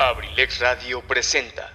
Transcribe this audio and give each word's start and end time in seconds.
Abrilex 0.00 0.60
Radio 0.60 1.02
presenta. 1.02 1.70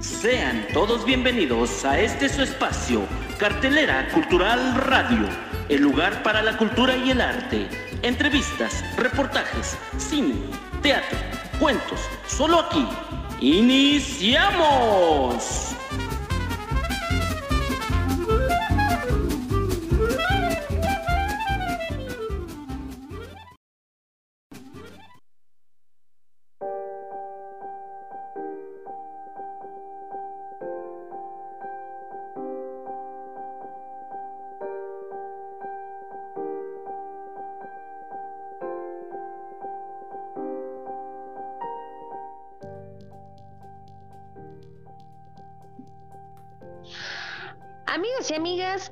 Sean 0.00 0.66
todos 0.72 1.04
bienvenidos 1.04 1.84
a 1.84 2.00
este 2.00 2.30
su 2.30 2.40
espacio, 2.40 3.02
Cartelera 3.38 4.08
Cultural 4.14 4.74
Radio, 4.86 5.28
el 5.68 5.82
lugar 5.82 6.22
para 6.22 6.40
la 6.40 6.56
cultura 6.56 6.96
y 6.96 7.10
el 7.10 7.20
arte. 7.20 7.89
Entrevistas, 8.02 8.82
reportajes, 8.96 9.76
cine, 9.98 10.34
teatro, 10.80 11.18
cuentos, 11.58 12.00
solo 12.26 12.60
aquí. 12.60 12.88
¡Iniciamos! 13.40 14.60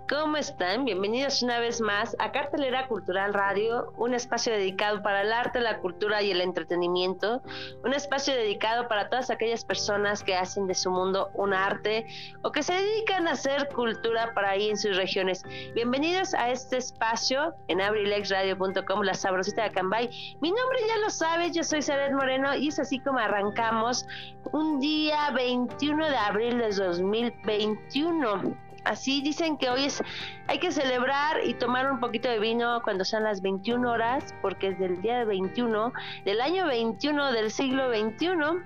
¿Cómo 0.09 0.39
están? 0.39 0.87
Bienvenidos 0.87 1.43
una 1.43 1.61
vez 1.61 1.83
más 1.83 2.17
a 2.19 2.33
Cartelera 2.33 2.89
Cultural 2.89 3.35
Radio, 3.35 3.93
un 3.99 4.15
espacio 4.15 4.53
dedicado 4.55 5.03
para 5.03 5.21
el 5.21 5.33
arte, 5.33 5.61
la 5.61 5.81
cultura 5.81 6.23
y 6.23 6.31
el 6.31 6.41
entretenimiento, 6.41 7.43
un 7.85 7.93
espacio 7.93 8.35
dedicado 8.35 8.89
para 8.89 9.11
todas 9.11 9.29
aquellas 9.29 9.65
personas 9.65 10.23
que 10.23 10.35
hacen 10.35 10.67
de 10.67 10.75
su 10.75 10.91
mundo 10.91 11.31
un 11.35 11.53
arte 11.53 12.07
o 12.43 12.51
que 12.53 12.63
se 12.63 12.73
dedican 12.73 13.29
a 13.29 13.33
hacer 13.33 13.69
cultura 13.69 14.33
para 14.35 14.51
ahí 14.51 14.71
en 14.71 14.79
sus 14.79 14.97
regiones. 14.97 15.45
Bienvenidos 15.75 16.33
a 16.33 16.51
este 16.51 16.79
espacio 16.79 17.55
en 17.69 17.83
abrilexradio.com, 17.83 19.03
la 19.03 19.15
sabrosita 19.15 19.65
de 19.65 19.73
Cambay. 19.73 20.09
Mi 20.41 20.51
nombre 20.51 20.79
ya 20.89 20.97
lo 20.99 21.11
sabes, 21.11 21.53
yo 21.53 21.63
soy 21.63 21.83
Saret 21.83 22.13
Moreno 22.13 22.55
y 22.55 22.69
es 22.69 22.79
así 22.79 22.99
como 23.01 23.19
arrancamos 23.19 24.07
un 24.53 24.81
día 24.81 25.31
21 25.33 26.09
de 26.09 26.17
abril 26.17 26.59
de 26.59 26.71
2021 26.71 28.68
así 28.89 29.21
dicen 29.23 29.59
que 29.59 29.71
hoy 29.71 29.85
es, 29.85 30.03
hay 30.47 30.59
que 30.59 30.73
celebrar 30.73 31.45
y 31.45 31.55
tomar 31.55 31.91
un 31.91 32.01
poquito 32.01 32.29
de 32.29 32.39
vino 32.39 32.81
cuando 32.83 33.05
sean 33.05 33.25
las 33.25 33.43
21 33.43 33.91
horas, 33.91 34.35
porque 34.43 34.69
es 34.69 34.79
del 34.79 35.01
día 35.03 35.25
21, 35.25 35.93
del 36.25 36.41
año 36.41 36.67
21 36.67 37.33
del 37.33 37.51
siglo 37.51 37.89
21 37.89 38.63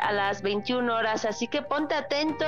a 0.00 0.12
las 0.12 0.42
21 0.42 0.94
horas, 0.94 1.24
así 1.24 1.48
que 1.48 1.62
ponte 1.62 1.94
atento 1.94 2.46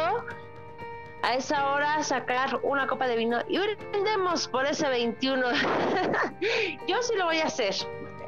a 1.22 1.34
esa 1.34 1.72
hora 1.72 2.02
sacar 2.02 2.60
una 2.62 2.86
copa 2.86 3.06
de 3.06 3.16
vino 3.16 3.38
y 3.48 3.58
brindemos 3.58 4.48
por 4.48 4.66
ese 4.66 4.88
21. 4.88 5.46
Yo 6.86 7.02
sí 7.02 7.16
lo 7.16 7.24
voy 7.26 7.38
a 7.38 7.46
hacer 7.46 7.74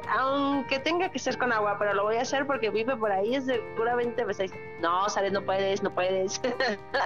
aunque 0.09 0.79
tenga 0.79 1.09
que 1.09 1.19
ser 1.19 1.37
con 1.37 1.51
agua, 1.51 1.77
pero 1.79 1.93
lo 1.93 2.03
voy 2.03 2.17
a 2.17 2.21
hacer 2.21 2.45
porque 2.45 2.69
vive 2.69 2.95
por 2.95 3.11
ahí, 3.11 3.35
es 3.35 3.45
seguramente 3.45 4.23
pues, 4.23 4.39
no, 4.81 5.09
sale, 5.09 5.31
no 5.31 5.41
puedes, 5.41 5.81
no 5.83 5.93
puedes. 5.93 6.41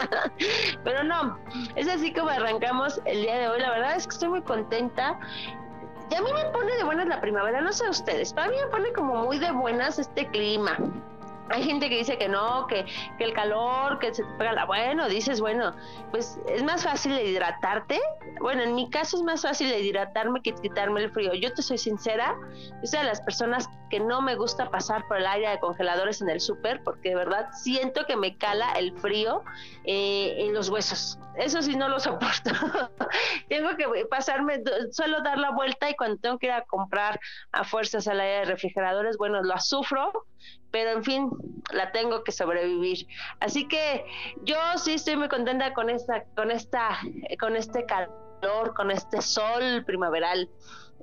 pero 0.84 1.04
no, 1.04 1.38
es 1.76 1.88
así 1.88 2.14
como 2.14 2.30
arrancamos 2.30 3.02
el 3.06 3.22
día 3.22 3.38
de 3.38 3.48
hoy. 3.48 3.60
La 3.60 3.72
verdad 3.72 3.96
es 3.96 4.08
que 4.08 4.14
estoy 4.14 4.30
muy 4.30 4.42
contenta. 4.42 5.20
Y 6.10 6.16
a 6.16 6.22
mí 6.22 6.32
me 6.34 6.46
pone 6.52 6.76
de 6.76 6.84
buenas 6.84 7.08
la 7.08 7.20
primavera, 7.20 7.62
no 7.62 7.74
sé 7.74 7.90
ustedes, 7.90 8.32
para 8.32 8.50
mí 8.50 8.56
me 8.64 8.68
pone 8.68 8.94
como 8.94 9.26
muy 9.26 9.40
de 9.40 9.52
buenas 9.52 9.98
este 9.98 10.28
clima 10.28 10.78
hay 11.50 11.64
gente 11.64 11.90
que 11.90 11.98
dice 11.98 12.18
que 12.18 12.28
no, 12.28 12.68
que, 12.68 12.86
que, 13.18 13.24
el 13.24 13.34
calor, 13.34 14.00
que 14.00 14.14
se 14.14 14.24
te 14.24 14.34
pega 14.38 14.54
la... 14.54 14.66
Bueno, 14.66 15.08
dices, 15.08 15.40
bueno, 15.40 15.74
pues 16.12 16.40
es 16.48 16.64
más 16.64 16.84
fácil 16.84 17.20
hidratarte. 17.20 18.00
Bueno, 18.42 18.64
en 18.64 18.76
mi 18.76 18.90
caso 18.90 19.18
es 19.18 19.24
más 19.24 19.42
fácil 19.44 19.72
hidratarme 19.74 20.42
que 20.42 20.54
quitarme 20.54 21.04
el 21.04 21.12
frío. 21.12 21.34
Yo 21.34 21.54
te 21.54 21.62
soy 21.62 21.78
sincera, 21.78 22.36
yo 22.82 22.88
soy 22.88 23.00
de 23.00 23.06
las 23.06 23.22
personas 23.22 23.70
que 23.90 24.00
no 24.00 24.22
me 24.22 24.36
gusta 24.36 24.70
pasar 24.70 25.08
por 25.08 25.18
el 25.18 25.28
aire 25.28 25.50
de 25.50 25.60
congeladores 25.60 26.22
en 26.22 26.30
el 26.30 26.42
súper, 26.42 26.82
porque 26.84 27.10
de 27.10 27.16
verdad 27.16 27.50
siento 27.54 28.06
que 28.06 28.16
me 28.16 28.38
cala 28.38 28.72
el 28.74 28.98
frío 29.00 29.44
eh, 29.84 30.36
en 30.40 30.54
los 30.54 30.70
huesos. 30.70 31.20
Eso 31.36 31.62
sí 31.62 31.76
no 31.76 31.90
lo 31.90 32.00
soporto. 32.00 32.52
tengo 33.50 33.76
que 33.76 34.06
pasarme, 34.10 34.62
suelo 34.92 35.22
dar 35.22 35.38
la 35.38 35.52
vuelta 35.52 35.90
y 35.90 35.96
cuando 35.96 36.18
tengo 36.18 36.40
que 36.40 36.48
ir 36.48 36.54
a 36.54 36.64
comprar 36.64 37.20
a 37.52 37.64
fuerzas 37.64 38.08
al 38.08 38.20
aire 38.20 38.40
de 38.40 38.46
refrigeradores, 38.46 39.18
bueno, 39.18 39.42
lo 39.42 39.60
sufro 39.60 40.26
pero 40.76 40.92
en 40.92 41.06
fin, 41.06 41.30
la 41.72 41.94
tengo 41.94 42.26
que 42.26 42.34
sobrevivir. 42.34 43.08
Así 43.40 43.66
que 43.66 44.06
yo 44.44 44.58
sí 44.76 44.96
estoy 44.96 45.16
muy 45.16 45.30
contenta 45.30 45.74
con 45.74 45.90
esta, 45.90 46.26
con 46.36 46.52
esta, 46.52 47.00
con 47.40 47.56
este 47.56 47.86
calor, 47.86 48.74
con 48.76 48.92
este 48.92 49.22
sol 49.22 49.86
primaveral. 49.86 50.50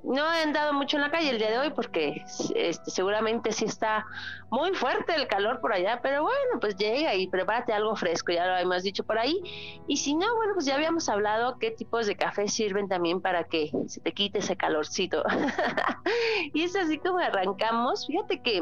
No 0.03 0.31
he 0.33 0.43
andado 0.43 0.73
mucho 0.73 0.97
en 0.97 1.03
la 1.03 1.11
calle 1.11 1.29
el 1.29 1.37
día 1.37 1.49
de 1.49 1.59
hoy 1.59 1.69
porque 1.71 2.23
este, 2.55 2.91
seguramente 2.91 3.51
sí 3.51 3.65
está 3.65 4.05
muy 4.49 4.73
fuerte 4.73 5.15
el 5.15 5.27
calor 5.27 5.61
por 5.61 5.73
allá, 5.73 5.99
pero 6.03 6.23
bueno, 6.23 6.59
pues 6.59 6.75
llega 6.75 7.15
y 7.15 7.27
prepárate 7.27 7.71
algo 7.73 7.95
fresco, 7.95 8.31
ya 8.31 8.45
lo 8.45 8.57
hemos 8.57 8.83
dicho 8.83 9.03
por 9.03 9.17
ahí. 9.17 9.39
Y 9.87 9.97
si 9.97 10.15
no, 10.15 10.35
bueno, 10.35 10.53
pues 10.53 10.65
ya 10.65 10.75
habíamos 10.75 11.07
hablado 11.07 11.57
qué 11.57 11.71
tipos 11.71 12.05
de 12.05 12.15
café 12.15 12.47
sirven 12.47 12.87
también 12.89 13.21
para 13.21 13.45
que 13.45 13.71
se 13.87 14.01
te 14.01 14.11
quite 14.11 14.39
ese 14.39 14.57
calorcito. 14.57 15.23
y 16.53 16.63
es 16.63 16.75
así 16.75 16.99
como 16.99 17.19
arrancamos. 17.19 18.05
Fíjate 18.05 18.41
que 18.41 18.61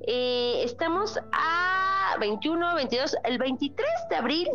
eh, 0.00 0.60
estamos 0.62 1.18
a 1.32 2.16
21, 2.20 2.74
22, 2.74 3.16
el 3.24 3.38
23 3.38 3.88
de 4.10 4.16
abril 4.16 4.48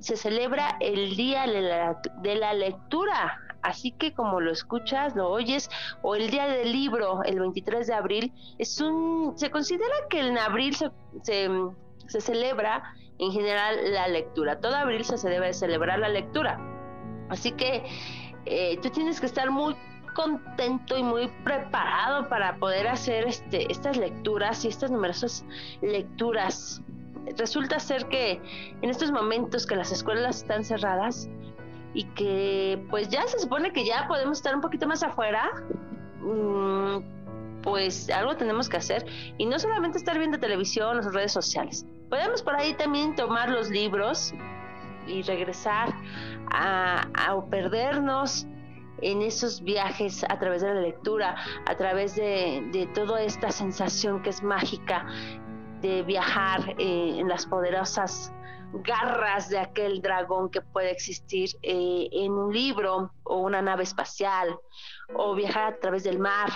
se 0.00 0.16
celebra 0.16 0.76
el 0.80 1.16
Día 1.16 1.46
de 1.46 2.34
la, 2.34 2.54
Lectura. 2.54 3.40
Así 3.62 3.92
que 3.92 4.12
como 4.14 4.40
lo 4.40 4.50
escuchas, 4.52 5.16
lo 5.16 5.28
oyes, 5.28 5.68
o 6.02 6.14
el 6.14 6.30
Día 6.30 6.46
del 6.46 6.72
Libro, 6.72 7.22
el 7.24 7.40
23 7.40 7.86
de 7.86 7.94
abril, 7.94 8.32
es 8.58 8.80
un, 8.80 9.34
se 9.36 9.50
considera 9.50 9.94
que 10.08 10.20
en 10.20 10.38
abril 10.38 10.76
se, 10.76 10.90
se, 11.22 12.20
celebra 12.20 12.94
en 13.18 13.32
general 13.32 13.92
la 13.92 14.08
lectura. 14.08 14.60
Todo 14.60 14.76
abril 14.76 15.04
se 15.04 15.28
debe 15.28 15.52
celebrar 15.52 15.98
la 15.98 16.08
lectura. 16.08 16.58
Así 17.28 17.52
que 17.52 17.84
eh, 18.46 18.78
tú 18.82 18.90
tienes 18.90 19.20
que 19.20 19.26
estar 19.26 19.50
muy 19.50 19.74
contento 20.14 20.96
y 20.96 21.02
muy 21.02 21.28
preparado 21.44 22.28
para 22.28 22.56
poder 22.56 22.88
hacer 22.88 23.28
este, 23.28 23.70
estas 23.70 23.96
lecturas 23.96 24.64
y 24.64 24.68
estas 24.68 24.90
numerosas 24.90 25.44
lecturas. 25.80 26.82
Resulta 27.36 27.78
ser 27.78 28.06
que 28.06 28.40
en 28.82 28.90
estos 28.90 29.12
momentos 29.12 29.66
que 29.66 29.76
las 29.76 29.92
escuelas 29.92 30.38
están 30.38 30.64
cerradas 30.64 31.28
y 31.94 32.04
que 32.04 32.84
pues 32.90 33.08
ya 33.08 33.26
se 33.26 33.38
supone 33.38 33.72
que 33.72 33.84
ya 33.84 34.06
podemos 34.08 34.38
estar 34.38 34.54
un 34.54 34.60
poquito 34.60 34.86
más 34.86 35.02
afuera, 35.02 35.50
mm, 36.20 37.62
pues 37.62 38.08
algo 38.10 38.36
tenemos 38.36 38.68
que 38.68 38.76
hacer 38.76 39.06
y 39.36 39.46
no 39.46 39.58
solamente 39.58 39.98
estar 39.98 40.18
viendo 40.18 40.38
televisión 40.38 40.98
o 40.98 41.10
redes 41.10 41.32
sociales. 41.32 41.86
Podemos 42.08 42.42
por 42.42 42.54
ahí 42.54 42.74
también 42.74 43.14
tomar 43.14 43.50
los 43.50 43.70
libros 43.70 44.32
y 45.06 45.22
regresar 45.22 45.94
a, 46.50 47.06
a 47.14 47.44
perdernos 47.50 48.46
en 49.02 49.22
esos 49.22 49.62
viajes 49.62 50.24
a 50.28 50.38
través 50.38 50.62
de 50.62 50.74
la 50.74 50.80
lectura, 50.80 51.36
a 51.66 51.74
través 51.76 52.16
de, 52.16 52.88
toda 52.94 53.22
esta 53.22 53.50
sensación 53.50 54.22
que 54.22 54.30
es 54.30 54.42
mágica 54.42 55.06
de 55.80 56.02
viajar 56.02 56.74
eh, 56.78 57.16
en 57.18 57.28
las 57.28 57.46
poderosas 57.46 58.32
garras 58.72 59.48
de 59.48 59.58
aquel 59.58 60.02
dragón 60.02 60.50
que 60.50 60.60
puede 60.60 60.90
existir 60.90 61.50
eh, 61.62 62.08
en 62.12 62.32
un 62.32 62.52
libro 62.52 63.12
o 63.24 63.38
una 63.38 63.62
nave 63.62 63.84
espacial, 63.84 64.58
o 65.14 65.34
viajar 65.34 65.74
a 65.74 65.76
través 65.78 66.04
del 66.04 66.18
mar, 66.18 66.50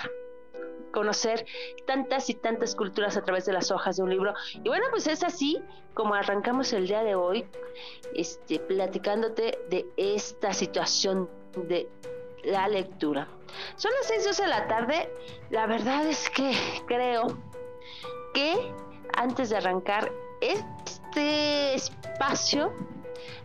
conocer 0.93 1.45
tantas 1.85 2.29
y 2.29 2.35
tantas 2.35 2.75
culturas 2.75 3.17
a 3.17 3.23
través 3.23 3.45
de 3.45 3.53
las 3.53 3.71
hojas 3.71 3.97
de 3.97 4.03
un 4.03 4.09
libro. 4.09 4.33
Y 4.53 4.69
bueno, 4.69 4.85
pues 4.91 5.07
es 5.07 5.23
así 5.23 5.61
como 5.93 6.13
arrancamos 6.13 6.71
el 6.73 6.87
día 6.87 7.03
de 7.03 7.15
hoy, 7.15 7.45
este, 8.15 8.59
platicándote 8.59 9.59
de 9.69 9.85
esta 9.97 10.53
situación 10.53 11.29
de 11.67 11.89
la 12.43 12.67
lectura. 12.67 13.27
Son 13.75 13.91
las 13.99 14.07
6 14.07 14.37
de 14.37 14.47
la 14.47 14.67
tarde. 14.67 15.09
La 15.49 15.67
verdad 15.67 16.07
es 16.07 16.29
que 16.29 16.53
creo 16.87 17.27
que 18.33 18.73
antes 19.15 19.49
de 19.49 19.57
arrancar 19.57 20.11
espacio, 21.15 22.73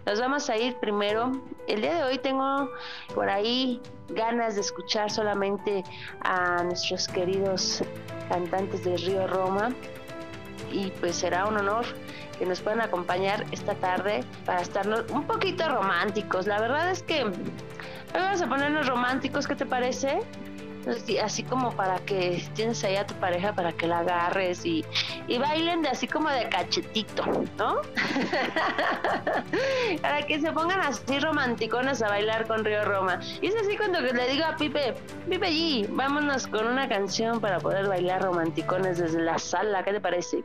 Nos 0.07 0.21
vamos 0.21 0.49
a 0.49 0.57
ir 0.57 0.77
primero. 0.77 1.33
El 1.67 1.83
día 1.83 1.95
de 1.97 2.03
hoy 2.05 2.19
tengo 2.19 2.71
por 3.15 3.29
ahí 3.29 3.81
ganas 4.09 4.55
de 4.55 4.63
escuchar 4.63 5.11
solamente 5.11 5.85
a 6.23 6.63
nuestros 6.65 7.07
queridos 7.09 7.83
cantantes 8.29 8.85
de 8.85 8.97
Río 8.97 9.27
Roma 9.27 9.71
y 10.73 10.91
pues 11.01 11.17
será 11.17 11.47
un 11.47 11.59
honor 11.59 11.85
que 12.39 12.47
nos 12.47 12.61
puedan 12.61 12.81
acompañar 12.81 13.45
esta 13.51 13.75
tarde 13.75 14.25
para 14.47 14.63
estarnos 14.63 15.05
un 15.11 15.25
poquito 15.25 15.69
románticos. 15.69 16.47
La 16.47 16.61
verdad 16.61 16.91
es 16.91 17.03
que 17.03 17.25
vamos 18.15 18.41
a 18.41 18.49
ponernos 18.49 18.87
románticos, 18.87 19.47
¿qué 19.47 19.57
te 19.57 19.67
parece? 19.67 20.21
Así 21.23 21.43
como 21.43 21.73
para 21.73 21.99
que 22.01 22.43
tienes 22.55 22.83
ahí 22.85 22.97
a 22.97 23.07
tu 23.07 23.15
pareja 23.15 23.53
para 23.53 23.73
que 23.73 23.87
la 23.87 24.01
agarres 24.01 24.65
y, 24.65 24.85
y 25.27 25.39
bailen 25.39 25.83
de 25.83 25.89
así 25.89 26.07
como 26.07 26.29
de 26.31 26.49
cachetito, 26.49 27.25
¿no? 27.59 27.77
para 30.03 30.27
que 30.27 30.41
se 30.41 30.53
pongan 30.53 30.81
así 30.81 31.19
romanticones 31.19 32.03
a 32.03 32.09
bailar 32.09 32.47
con 32.47 32.65
Río 32.65 32.85
Roma. 32.85 33.21
Y 33.41 33.49
es 33.49 33.57
así 33.57 33.77
cuando 33.77 34.01
le 34.01 34.29
digo 34.29 34.45
a 34.45 34.57
Pipe, 34.57 34.95
Pipe 35.29 35.47
allí, 35.47 35.87
vámonos 35.91 36.47
con 36.47 36.67
una 36.67 36.89
canción 36.89 37.41
para 37.41 37.59
poder 37.59 37.89
bailar 37.89 38.23
romanticones 38.23 38.99
desde 38.99 39.23
la 39.23 39.39
sala, 39.39 39.83
¿qué 39.83 39.93
te 39.93 40.01
parece? 40.01 40.45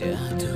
对 0.00 0.47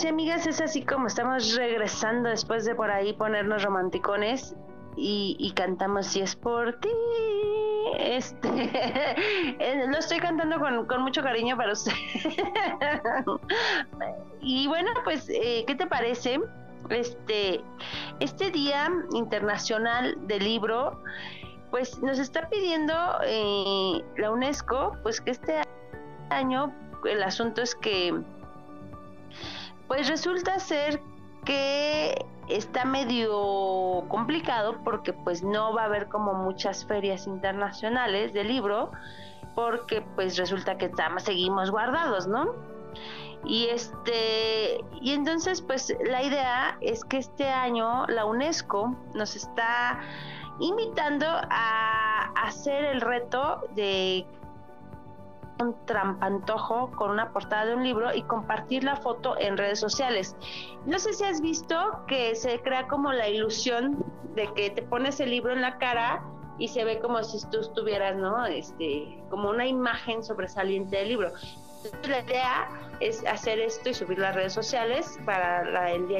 amigos 0.00 0.04
y 0.04 0.08
amigas, 0.08 0.46
es 0.46 0.60
así 0.60 0.82
como 0.82 1.06
estamos 1.06 1.56
regresando 1.56 2.30
después 2.30 2.64
de 2.64 2.74
por 2.74 2.90
ahí 2.90 3.12
ponernos 3.12 3.62
romanticones 3.62 4.54
y, 4.96 5.52
cantamos 5.54 6.06
si 6.06 6.20
es 6.20 6.36
por 6.36 6.78
ti. 6.80 6.88
Este 7.98 8.48
eh, 9.58 9.84
lo 9.88 9.98
estoy 9.98 10.18
cantando 10.18 10.58
con, 10.58 11.02
mucho 11.02 11.22
cariño 11.22 11.56
para 11.56 11.72
usted. 11.72 11.92
y 14.40 14.66
bueno, 14.68 14.90
pues, 15.04 15.28
eh, 15.28 15.64
¿qué 15.66 15.74
te 15.74 15.86
parece? 15.86 16.40
Este, 16.88 17.60
este 18.20 18.50
Día 18.50 18.88
Internacional 19.12 20.16
del 20.26 20.44
Libro, 20.44 21.02
pues 21.70 22.00
nos 22.00 22.18
está 22.18 22.48
pidiendo 22.48 22.94
eh, 23.24 24.02
la 24.16 24.30
UNESCO, 24.30 24.96
pues 25.02 25.20
que 25.20 25.32
este 25.32 25.62
año 26.30 26.72
el 27.04 27.22
asunto 27.22 27.62
es 27.62 27.74
que, 27.74 28.14
pues 29.90 30.06
resulta 30.06 30.56
ser 30.60 31.02
que 31.44 32.24
está 32.46 32.84
medio 32.84 34.04
complicado 34.06 34.78
porque 34.84 35.12
pues 35.12 35.42
no 35.42 35.74
va 35.74 35.82
a 35.82 35.84
haber 35.86 36.06
como 36.06 36.32
muchas 36.32 36.84
ferias 36.86 37.26
internacionales 37.26 38.32
de 38.32 38.44
libro 38.44 38.92
porque 39.56 40.00
pues 40.14 40.36
resulta 40.36 40.78
que 40.78 40.92
seguimos 41.18 41.72
guardados, 41.72 42.28
¿no? 42.28 42.54
Y 43.44 43.66
este 43.66 44.84
y 45.00 45.10
entonces 45.10 45.60
pues 45.60 45.92
la 46.04 46.22
idea 46.22 46.78
es 46.80 47.04
que 47.04 47.18
este 47.18 47.48
año 47.48 48.06
la 48.06 48.26
UNESCO 48.26 48.94
nos 49.14 49.34
está 49.34 49.98
invitando 50.60 51.26
a 51.26 52.30
hacer 52.36 52.84
el 52.84 53.00
reto 53.00 53.60
de 53.74 54.24
un 55.60 55.76
trampantojo 55.86 56.90
con 56.92 57.10
una 57.10 57.32
portada 57.32 57.66
de 57.66 57.74
un 57.74 57.84
libro 57.84 58.14
y 58.14 58.22
compartir 58.22 58.84
la 58.84 58.96
foto 58.96 59.38
en 59.38 59.56
redes 59.56 59.80
sociales. 59.80 60.36
No 60.86 60.98
sé 60.98 61.12
si 61.12 61.24
has 61.24 61.40
visto 61.40 62.04
que 62.06 62.34
se 62.34 62.60
crea 62.60 62.86
como 62.88 63.12
la 63.12 63.28
ilusión 63.28 64.04
de 64.34 64.52
que 64.54 64.70
te 64.70 64.82
pones 64.82 65.20
el 65.20 65.30
libro 65.30 65.52
en 65.52 65.60
la 65.60 65.78
cara 65.78 66.22
y 66.58 66.68
se 66.68 66.84
ve 66.84 66.98
como 67.00 67.22
si 67.24 67.38
tú 67.50 67.60
estuvieras, 67.60 68.16
¿no? 68.16 68.44
Este, 68.46 69.22
como 69.30 69.50
una 69.50 69.66
imagen 69.66 70.22
sobresaliente 70.22 70.96
del 70.96 71.08
libro. 71.08 71.32
La 72.06 72.20
idea 72.20 72.68
es 73.00 73.24
hacer 73.26 73.58
esto 73.58 73.88
y 73.88 73.94
subir 73.94 74.18
las 74.18 74.34
redes 74.34 74.52
sociales 74.52 75.18
para 75.24 75.90
el, 75.90 76.06
día 76.06 76.18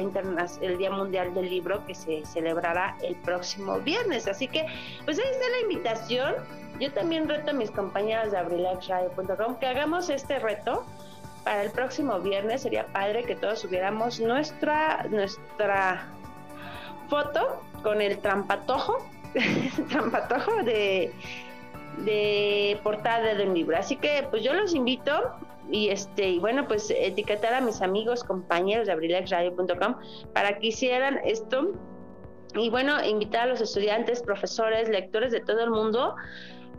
el 0.61 0.77
Día 0.79 0.89
Mundial 0.89 1.35
del 1.35 1.47
Libro 1.47 1.85
que 1.85 1.93
se 1.93 2.25
celebrará 2.25 2.97
el 3.03 3.15
próximo 3.17 3.79
viernes. 3.79 4.27
Así 4.27 4.47
que, 4.47 4.65
pues 5.05 5.19
ahí 5.19 5.25
está 5.31 5.45
la 5.49 5.59
invitación 5.61 6.35
yo 6.81 6.91
también 6.91 7.29
reto 7.29 7.51
a 7.51 7.53
mis 7.53 7.69
compañeras 7.69 8.31
de 8.31 8.37
abrilexradio.com 8.39 9.55
que 9.59 9.67
hagamos 9.67 10.09
este 10.09 10.39
reto 10.39 10.83
para 11.43 11.63
el 11.63 11.69
próximo 11.69 12.19
viernes. 12.19 12.63
Sería 12.63 12.87
padre 12.87 13.23
que 13.23 13.35
todos 13.35 13.59
subiéramos 13.59 14.19
nuestra, 14.19 15.05
nuestra 15.09 16.07
foto 17.07 17.61
con 17.83 18.01
el 18.01 18.17
trampatojo, 18.17 18.97
trampatojo 19.89 20.63
de, 20.63 21.13
de 21.99 22.79
portada 22.81 23.35
de 23.35 23.45
un 23.45 23.53
libro. 23.53 23.77
Así 23.77 23.95
que 23.95 24.27
pues 24.31 24.43
yo 24.43 24.53
los 24.55 24.73
invito 24.73 25.35
y 25.69 25.89
este 25.89 26.29
y 26.29 26.39
bueno 26.39 26.67
pues 26.67 26.89
etiquetar 26.89 27.53
a 27.53 27.61
mis 27.61 27.81
amigos 27.83 28.23
compañeros 28.23 28.87
de 28.87 28.93
abrilexradio.com 28.93 29.95
para 30.33 30.57
que 30.57 30.67
hicieran 30.67 31.19
esto 31.23 31.73
y 32.55 32.69
bueno 32.69 33.03
invitar 33.05 33.43
a 33.43 33.45
los 33.45 33.61
estudiantes 33.61 34.23
profesores 34.23 34.89
lectores 34.89 35.31
de 35.31 35.39
todo 35.39 35.63
el 35.63 35.69
mundo 35.69 36.15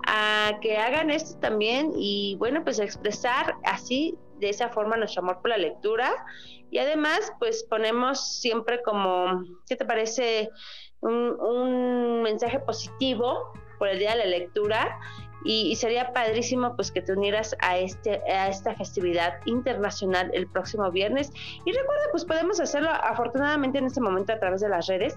a 0.06 0.58
que 0.60 0.76
hagan 0.76 1.10
esto 1.10 1.38
también 1.38 1.92
y 1.96 2.36
bueno, 2.38 2.62
pues 2.64 2.78
expresar 2.78 3.54
así, 3.64 4.18
de 4.38 4.50
esa 4.50 4.68
forma, 4.68 4.96
nuestro 4.96 5.22
amor 5.22 5.40
por 5.40 5.50
la 5.50 5.56
lectura. 5.56 6.12
Y 6.70 6.78
además, 6.78 7.32
pues 7.38 7.64
ponemos 7.64 8.40
siempre 8.40 8.82
como, 8.82 9.44
¿qué 9.68 9.76
te 9.76 9.84
parece? 9.84 10.50
Un, 11.00 12.22
mensaje 12.22 12.60
positivo 12.60 13.52
por 13.78 13.88
el 13.88 13.98
Día 13.98 14.12
de 14.12 14.18
la 14.18 14.26
Lectura 14.26 14.98
y, 15.44 15.74
sería 15.74 16.12
padrísimo 16.12 16.76
pues 16.76 16.92
que 16.92 17.02
te 17.02 17.12
unieras 17.12 17.56
a 17.60 17.76
este 17.78 18.22
a 18.30 18.48
esta 18.48 18.76
festividad 18.76 19.40
internacional 19.44 20.30
el 20.32 20.46
próximo 20.46 20.88
viernes 20.92 21.32
y 21.64 21.72
recuerda 21.72 22.04
pues 22.12 22.24
podemos 22.24 22.60
hacerlo 22.60 22.90
afortunadamente 22.90 23.78
en 23.78 23.86
este 23.86 24.00
momento 24.00 24.32
a 24.32 24.38
través 24.38 24.60
de 24.60 24.68
las 24.68 24.86
redes 24.86 25.16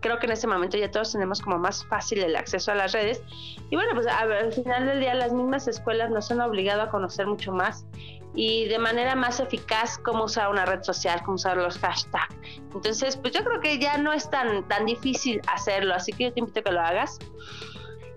creo 0.00 0.18
que 0.18 0.26
en 0.26 0.32
este 0.32 0.46
momento 0.46 0.76
ya 0.76 0.90
todos 0.90 1.12
tenemos 1.12 1.40
como 1.40 1.58
más 1.58 1.84
fácil 1.86 2.22
el 2.22 2.36
acceso 2.36 2.72
a 2.72 2.74
las 2.74 2.92
redes. 2.92 3.22
Y 3.70 3.76
bueno, 3.76 3.92
pues 3.94 4.06
al 4.06 4.52
final 4.52 4.86
del 4.86 5.00
día 5.00 5.14
las 5.14 5.32
mismas 5.32 5.68
escuelas 5.68 6.10
nos 6.10 6.30
han 6.30 6.40
obligado 6.40 6.82
a 6.82 6.88
conocer 6.88 7.26
mucho 7.26 7.52
más 7.52 7.86
y 8.34 8.66
de 8.66 8.78
manera 8.78 9.14
más 9.14 9.40
eficaz 9.40 9.98
cómo 9.98 10.24
usar 10.24 10.50
una 10.50 10.64
red 10.64 10.82
social, 10.82 11.20
cómo 11.24 11.34
usar 11.34 11.56
los 11.56 11.78
hashtags. 11.78 12.34
Entonces, 12.74 13.16
pues 13.16 13.32
yo 13.32 13.42
creo 13.44 13.60
que 13.60 13.78
ya 13.78 13.98
no 13.98 14.12
es 14.12 14.30
tan, 14.30 14.66
tan 14.68 14.86
difícil 14.86 15.40
hacerlo, 15.48 15.94
así 15.94 16.12
que 16.12 16.24
yo 16.24 16.32
te 16.32 16.40
invito 16.40 16.60
a 16.60 16.62
que 16.62 16.72
lo 16.72 16.80
hagas. 16.80 17.18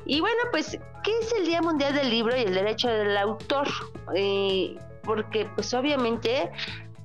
Y 0.05 0.19
bueno, 0.19 0.39
pues, 0.51 0.77
¿qué 1.03 1.11
es 1.21 1.33
el 1.33 1.45
Día 1.45 1.61
Mundial 1.61 1.93
del 1.95 2.09
Libro 2.09 2.35
y 2.35 2.41
el 2.41 2.53
Derecho 2.53 2.89
del 2.89 3.17
Autor? 3.17 3.67
Eh, 4.15 4.77
porque 5.03 5.47
pues 5.55 5.73
obviamente 5.73 6.51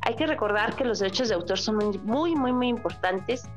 hay 0.02 0.14
que 0.14 0.26
recordar 0.26 0.76
que 0.76 0.84
los 0.84 0.98
derechos 0.98 1.28
de 1.28 1.34
autor 1.34 1.58
son 1.58 1.76
muy, 2.04 2.34
muy, 2.34 2.52
muy 2.52 2.68
importantes 2.68 3.48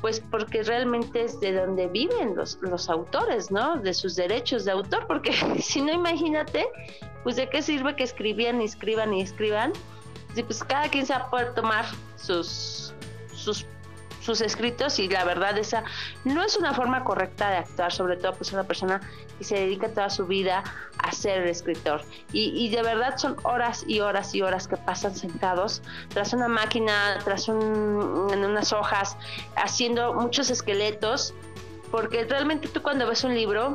pues 0.00 0.20
porque 0.30 0.62
realmente 0.62 1.24
es 1.24 1.40
de 1.40 1.52
donde 1.52 1.86
viven 1.88 2.34
los, 2.34 2.58
los 2.62 2.88
autores, 2.88 3.50
¿no? 3.50 3.76
De 3.76 3.92
sus 3.92 4.16
derechos 4.16 4.64
de 4.64 4.72
autor, 4.72 5.06
porque 5.06 5.32
si 5.60 5.80
no, 5.80 5.92
imagínate, 5.92 6.66
pues 7.22 7.36
de 7.36 7.48
qué 7.48 7.62
sirve 7.62 7.96
que 7.96 8.04
escribían 8.04 8.60
y 8.60 8.64
escriban 8.64 9.12
y 9.12 9.22
escriban, 9.22 9.72
si 10.34 10.42
pues 10.42 10.64
cada 10.64 10.88
quien 10.88 11.06
se 11.06 11.12
va 11.12 11.20
a 11.20 11.30
poder 11.30 11.54
tomar 11.54 11.84
sus, 12.16 12.94
sus 13.34 13.66
sus 14.20 14.40
escritos 14.40 14.98
y 14.98 15.08
la 15.08 15.24
verdad 15.24 15.56
esa 15.58 15.84
no 16.24 16.42
es 16.42 16.56
una 16.56 16.74
forma 16.74 17.04
correcta 17.04 17.50
de 17.50 17.56
actuar, 17.58 17.92
sobre 17.92 18.16
todo 18.16 18.34
pues 18.34 18.52
una 18.52 18.64
persona 18.64 19.00
que 19.38 19.44
se 19.44 19.56
dedica 19.56 19.88
toda 19.88 20.10
su 20.10 20.26
vida 20.26 20.62
a 20.98 21.12
ser 21.12 21.46
escritor. 21.46 22.02
Y, 22.32 22.68
de 22.68 22.82
verdad 22.82 23.16
son 23.16 23.36
horas 23.42 23.84
y 23.86 24.00
horas 24.00 24.34
y 24.34 24.42
horas 24.42 24.68
que 24.68 24.76
pasan 24.76 25.14
sentados 25.16 25.82
tras 26.08 26.32
una 26.32 26.48
máquina, 26.48 27.18
tras 27.24 27.48
un, 27.48 28.28
en 28.32 28.44
unas 28.44 28.72
hojas, 28.72 29.16
haciendo 29.56 30.14
muchos 30.14 30.50
esqueletos, 30.50 31.34
porque 31.90 32.24
realmente 32.24 32.68
tú 32.68 32.82
cuando 32.82 33.06
ves 33.06 33.24
un 33.24 33.34
libro, 33.34 33.72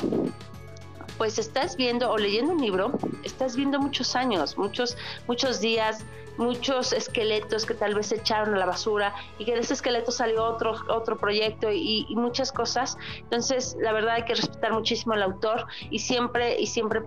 pues 1.17 1.39
estás 1.39 1.75
viendo 1.77 2.12
o 2.12 2.17
leyendo 2.17 2.53
un 2.53 2.62
libro, 2.62 2.91
estás 3.24 3.55
viendo 3.55 3.79
muchos 3.79 4.15
años, 4.15 4.57
muchos, 4.57 4.98
muchos 5.27 5.60
días, 5.62 6.05
muchos 6.38 6.93
esqueletos 6.93 7.65
que 7.65 7.74
tal 7.74 7.95
vez 7.95 8.07
se 8.07 8.15
echaron 8.15 8.53
a 8.55 8.57
la 8.57 8.65
basura 8.65 9.13
y 9.39 9.45
que 9.45 9.53
de 9.53 9.62
ese 9.62 9.74
esqueleto 9.74 10.12
salió 10.12 10.43
otro, 10.43 10.75
otro 10.89 11.17
proyecto 11.17 11.72
y, 11.72 12.05
muchas 12.15 12.51
cosas. 12.51 12.98
Entonces, 13.19 13.77
la 13.79 13.93
verdad 13.93 14.15
hay 14.15 14.24
que 14.24 14.36
respetar 14.36 14.74
muchísimo 14.74 15.13
al 15.13 15.24
autor 15.24 15.67
y 15.89 16.00
siempre, 16.00 16.60
y 16.60 16.67
siempre 16.67 17.01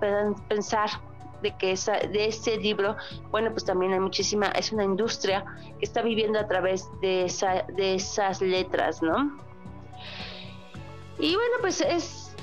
pensar 0.48 0.90
de 1.42 1.56
que 1.56 1.72
esa, 1.72 1.98
de 1.98 2.26
ese 2.26 2.56
libro, 2.56 2.96
bueno, 3.30 3.50
pues 3.50 3.64
también 3.64 3.92
hay 3.92 4.00
muchísima, 4.00 4.46
es 4.48 4.72
una 4.72 4.84
industria 4.84 5.44
que 5.78 5.84
está 5.84 6.02
viviendo 6.02 6.38
a 6.38 6.46
través 6.48 6.88
de, 7.00 7.24
esa, 7.24 7.64
de 7.74 7.94
esas 7.94 8.40
letras, 8.40 9.02
¿no? 9.02 9.38
Y 11.18 11.34
bueno, 11.34 11.56
pues 11.60 11.80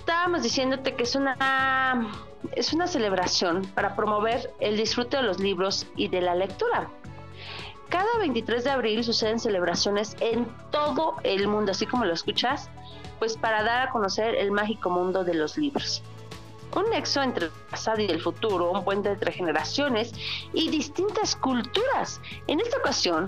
estábamos 0.06 0.44
diciéndote 0.44 0.94
que 0.94 1.02
es 1.02 1.16
una 1.16 2.12
es 2.52 2.74
una 2.74 2.86
celebración 2.86 3.64
para 3.74 3.96
promover 3.96 4.54
el 4.60 4.78
disfrute 4.78 5.18
de 5.18 5.24
los 5.24 5.40
libros 5.40 5.88
y 5.96 6.10
de 6.10 6.22
la 6.22 6.36
lectura. 6.36 6.92
Cada 7.90 8.20
23 8.20 8.64
de 8.66 8.70
abril 8.70 9.04
suceden 9.04 9.40
celebraciones 9.40 10.16
en 10.20 10.48
todo 10.70 11.16
el 11.24 11.48
mundo, 11.48 11.72
así 11.72 11.88
como 11.88 12.06
lo 12.06 12.14
escuchas, 12.14 12.70
pues 13.18 13.36
para 13.36 13.64
dar 13.64 13.88
a 13.88 13.92
conocer 13.92 14.36
el 14.36 14.52
mágico 14.52 14.92
mundo 14.92 15.24
de 15.24 15.34
los 15.34 15.58
libros. 15.58 16.04
Un 16.76 16.88
nexo 16.92 17.24
entre 17.24 17.46
el 17.46 17.52
pasado 17.72 18.00
y 18.00 18.06
el 18.06 18.22
futuro, 18.22 18.72
un 18.72 18.84
puente 18.84 19.10
entre 19.10 19.32
generaciones 19.32 20.14
y 20.54 20.70
distintas 20.70 21.36
culturas. 21.36 22.22
En 22.46 22.60
esta 22.60 22.78
ocasión, 22.78 23.26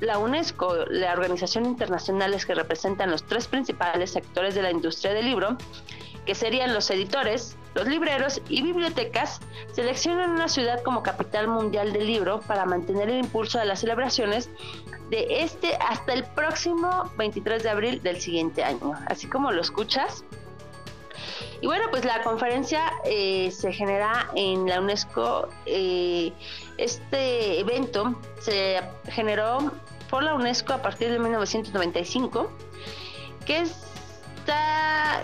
la 0.00 0.18
UNESCO, 0.18 0.86
la 0.88 1.12
organización 1.12 1.66
internacional 1.66 2.34
que 2.46 2.54
representan 2.54 3.10
los 3.10 3.24
tres 3.24 3.46
principales 3.46 4.12
sectores 4.12 4.54
de 4.54 4.62
la 4.62 4.70
industria 4.70 5.12
del 5.12 5.26
libro, 5.26 5.58
que 6.24 6.34
serían 6.34 6.74
los 6.74 6.90
editores, 6.90 7.56
los 7.74 7.86
libreros 7.86 8.40
y 8.48 8.62
bibliotecas, 8.62 9.40
seleccionan 9.72 10.30
una 10.30 10.48
ciudad 10.48 10.82
como 10.82 11.02
capital 11.02 11.48
mundial 11.48 11.92
del 11.92 12.06
libro 12.06 12.40
para 12.40 12.64
mantener 12.64 13.10
el 13.10 13.18
impulso 13.18 13.58
de 13.58 13.66
las 13.66 13.80
celebraciones 13.80 14.50
de 15.10 15.42
este 15.42 15.76
hasta 15.76 16.12
el 16.12 16.24
próximo 16.24 17.10
23 17.16 17.62
de 17.62 17.70
abril 17.70 18.02
del 18.02 18.20
siguiente 18.20 18.62
año. 18.62 18.94
Así 19.06 19.26
como 19.26 19.52
lo 19.52 19.60
escuchas. 19.60 20.24
Y 21.60 21.66
bueno, 21.66 21.86
pues 21.90 22.04
la 22.04 22.22
conferencia 22.22 22.92
eh, 23.04 23.50
se 23.50 23.72
genera 23.72 24.30
en 24.34 24.66
la 24.66 24.80
UNESCO. 24.80 25.48
Eh, 25.66 26.32
este 26.76 27.60
evento 27.60 28.20
se 28.40 28.80
generó 29.06 29.72
por 30.10 30.22
la 30.22 30.34
UNESCO 30.34 30.74
a 30.74 30.82
partir 30.82 31.10
de 31.10 31.18
1995, 31.18 32.50
que 33.46 33.60
es 33.60 33.83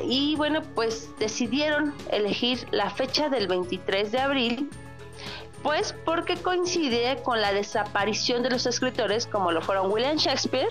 y 0.05 0.35
bueno, 0.37 0.62
pues 0.75 1.11
decidieron 1.19 1.95
elegir 2.11 2.67
la 2.71 2.91
fecha 2.91 3.29
del 3.29 3.49
23 3.49 4.12
de 4.12 4.19
abril 4.19 4.71
Pues 5.62 5.95
porque 6.07 6.37
coincide 6.37 7.21
con 7.23 7.41
la 7.41 7.53
desaparición 7.53 8.43
de 8.43 8.50
los 8.50 8.65
escritores 8.65 9.27
como 9.27 9.53
lo 9.53 9.61
fueron 9.61 9.93
William 9.93 10.17
Shakespeare 10.17 10.71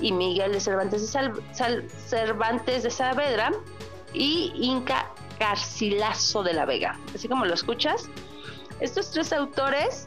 y 0.00 0.12
Miguel 0.12 0.52
de 0.52 0.60
Cervantes 0.60 1.12
de, 1.12 1.88
Cervantes 2.08 2.82
de 2.82 2.90
Saavedra 2.90 3.52
y 4.14 4.52
Inca 4.56 5.10
Garcilaso 5.38 6.42
de 6.42 6.54
la 6.54 6.64
Vega. 6.64 6.98
Así 7.14 7.28
como 7.28 7.44
lo 7.44 7.52
escuchas, 7.52 8.08
estos 8.80 9.10
tres 9.10 9.32
autores 9.32 10.06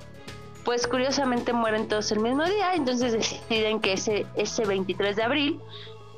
pues 0.63 0.87
curiosamente 0.87 1.53
mueren 1.53 1.87
todos 1.87 2.11
el 2.11 2.19
mismo 2.19 2.43
día, 2.45 2.73
entonces 2.73 3.13
deciden 3.13 3.79
que 3.79 3.93
ese, 3.93 4.25
ese 4.35 4.65
23 4.65 5.15
de 5.15 5.23
abril 5.23 5.61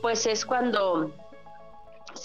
pues 0.01 0.25
es 0.25 0.45
cuando 0.45 1.11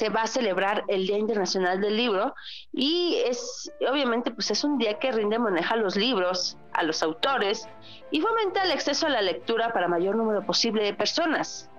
se 0.02 0.08
va 0.08 0.22
a 0.22 0.26
celebrar 0.26 0.82
el 0.88 1.06
Día 1.06 1.16
Internacional 1.16 1.80
del 1.80 1.96
Libro 1.96 2.34
y 2.72 3.22
es 3.24 3.72
obviamente 3.88 4.32
pues 4.32 4.50
es 4.50 4.64
un 4.64 4.76
día 4.76 4.98
que 4.98 5.12
rinde 5.12 5.38
maneja 5.38 5.74
a 5.74 5.76
los 5.76 5.94
libros, 5.94 6.58
a 6.72 6.82
los 6.82 7.04
autores 7.04 7.68
y 8.10 8.20
fomenta 8.20 8.64
el 8.64 8.72
acceso 8.72 9.06
a 9.06 9.10
la 9.10 9.22
lectura 9.22 9.72
para 9.72 9.86
mayor 9.86 10.16
número 10.16 10.44
posible 10.44 10.82
de 10.82 10.92
personas. 10.92 11.70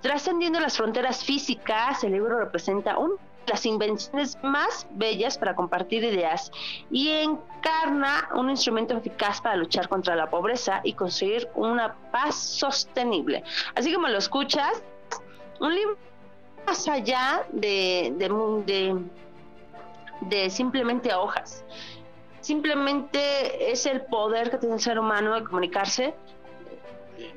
Trascendiendo 0.00 0.60
las 0.60 0.76
fronteras 0.76 1.24
físicas, 1.24 2.04
el 2.04 2.12
libro 2.12 2.38
representa 2.38 2.98
un 2.98 3.18
las 3.48 3.66
invenciones 3.66 4.38
más 4.44 4.86
bellas 4.92 5.36
para 5.36 5.56
compartir 5.56 6.04
ideas 6.04 6.52
y 6.90 7.08
encarna 7.08 8.28
un 8.36 8.48
instrumento 8.48 8.96
eficaz 8.96 9.40
para 9.40 9.56
luchar 9.56 9.88
contra 9.88 10.14
la 10.14 10.30
pobreza 10.30 10.80
y 10.84 10.92
construir 10.92 11.48
una 11.56 11.96
paz 12.12 12.36
sostenible. 12.36 13.42
Así 13.74 13.92
como 13.92 14.06
lo 14.06 14.18
escuchas, 14.18 14.84
un 15.60 15.74
libro 15.74 15.96
más 16.66 16.88
allá 16.88 17.46
de, 17.52 18.12
de, 18.16 19.04
de, 20.22 20.50
simplemente 20.50 21.14
hojas. 21.14 21.64
Simplemente 22.40 23.70
es 23.70 23.86
el 23.86 24.02
poder 24.02 24.50
que 24.50 24.58
tiene 24.58 24.74
el 24.76 24.80
ser 24.80 24.98
humano 24.98 25.34
de 25.34 25.44
comunicarse 25.44 26.14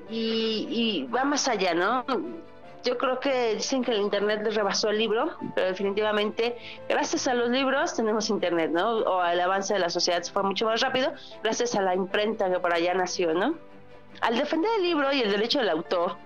y, 0.10 1.08
va 1.14 1.24
más 1.24 1.48
allá, 1.48 1.74
¿no? 1.74 2.06
yo 2.82 2.98
creo 2.98 3.20
que 3.20 3.56
dicen 3.56 3.84
que 3.84 3.92
el 3.92 4.00
internet 4.00 4.42
les 4.42 4.56
rebasó 4.56 4.90
el 4.90 5.00
libro, 5.00 5.32
pero 5.54 5.68
definitivamente 5.68 6.58
gracias 6.88 7.28
a 7.28 7.34
los 7.34 7.50
libros 7.50 7.94
tenemos 7.94 8.30
internet, 8.30 8.72
¿no? 8.72 9.00
O 9.00 9.20
al 9.20 9.40
avance 9.42 9.74
de 9.74 9.82
la 9.82 9.90
sociedad 9.90 10.24
fue 10.24 10.44
mucho 10.44 10.66
más 10.66 10.80
rápido 10.80 11.12
gracias 11.44 11.76
a 11.76 11.82
la 11.82 11.94
imprenta 11.94 12.50
que 12.50 12.58
por 12.60 12.74
allá 12.74 12.94
nació, 12.94 13.34
¿no? 13.34 13.56
Al 14.22 14.38
defender 14.38 14.70
el 14.78 14.84
libro 14.84 15.12
y 15.14 15.22
el 15.22 15.32
derecho 15.32 15.60
del 15.60 15.70
autor, 15.70 16.18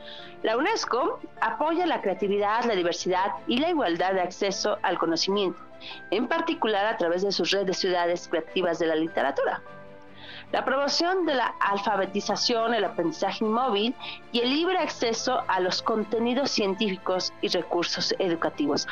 la 0.41 0.57
UNESCO 0.57 1.19
apoya 1.41 1.85
la 1.85 2.01
creatividad, 2.01 2.65
la 2.65 2.75
diversidad 2.75 3.33
y 3.47 3.59
la 3.59 3.69
igualdad 3.69 4.13
de 4.13 4.21
acceso 4.21 4.77
al 4.81 4.97
conocimiento, 4.97 5.59
en 6.11 6.27
particular 6.27 6.85
a 6.85 6.97
través 6.97 7.21
de 7.21 7.31
sus 7.31 7.51
redes 7.51 7.67
de 7.67 7.73
ciudades 7.73 8.27
creativas 8.27 8.79
de 8.79 8.87
la 8.87 8.95
literatura 8.95 9.61
la 10.53 10.63
promoción 10.63 11.25
de 11.25 11.33
la 11.33 11.47
alfabetización, 11.59 12.75
el 12.75 12.85
aprendizaje 12.85 13.43
móvil 13.43 13.95
y 14.31 14.41
el 14.41 14.51
libre 14.51 14.77
acceso 14.77 15.43
a 15.47 15.59
los 15.59 15.81
contenidos 15.81 16.51
científicos 16.51 17.33
y 17.41 17.47
recursos 17.47 18.13
educativos. 18.19 18.87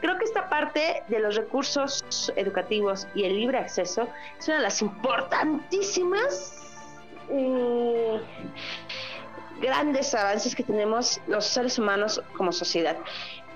Creo 0.00 0.18
que 0.18 0.24
esta 0.24 0.48
parte 0.48 1.04
de 1.06 1.20
los 1.20 1.36
recursos 1.36 2.32
educativos 2.34 3.06
y 3.14 3.22
el 3.22 3.36
libre 3.36 3.58
acceso 3.58 4.08
es 4.36 4.48
una 4.48 4.56
de 4.56 4.62
las 4.64 4.82
importantísimas 4.82 6.55
eh, 7.30 8.20
grandes 9.60 10.14
avances 10.14 10.54
que 10.54 10.62
tenemos 10.62 11.20
los 11.26 11.44
seres 11.46 11.78
humanos 11.78 12.22
como 12.36 12.52
sociedad. 12.52 12.96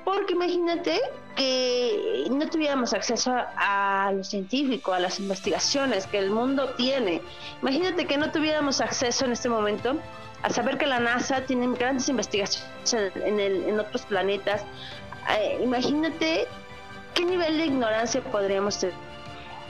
Porque 0.05 0.33
imagínate 0.33 0.99
que 1.37 2.27
no 2.31 2.49
tuviéramos 2.49 2.95
acceso 2.95 3.33
a 3.35 4.11
lo 4.15 4.25
científico, 4.25 4.93
a 4.93 4.99
las 4.99 5.21
investigaciones 5.21 6.07
que 6.07 6.19
el 6.19 6.31
mundo 6.31 6.71
tiene. 6.71 7.21
Imagínate 7.61 8.07
que 8.07 8.17
no 8.17 8.31
tuviéramos 8.33 8.81
acceso 8.81 9.27
en 9.27 9.33
este 9.33 9.49
momento 9.49 9.97
a 10.43 10.51
saber 10.51 10.79
que 10.79 10.87
la 10.87 11.01
NASA 11.01 11.43
tiene 11.43 11.69
grandes 11.77 12.09
investigaciones 12.09 13.15
en, 13.15 13.79
otros 13.79 14.03
planetas. 14.03 14.65
Eh, 15.39 15.61
imagínate 15.63 16.47
qué 17.15 17.25
nivel 17.25 17.59
de 17.59 17.67
ignorancia 17.67 18.23
podríamos 18.23 18.79
tener. 18.79 18.95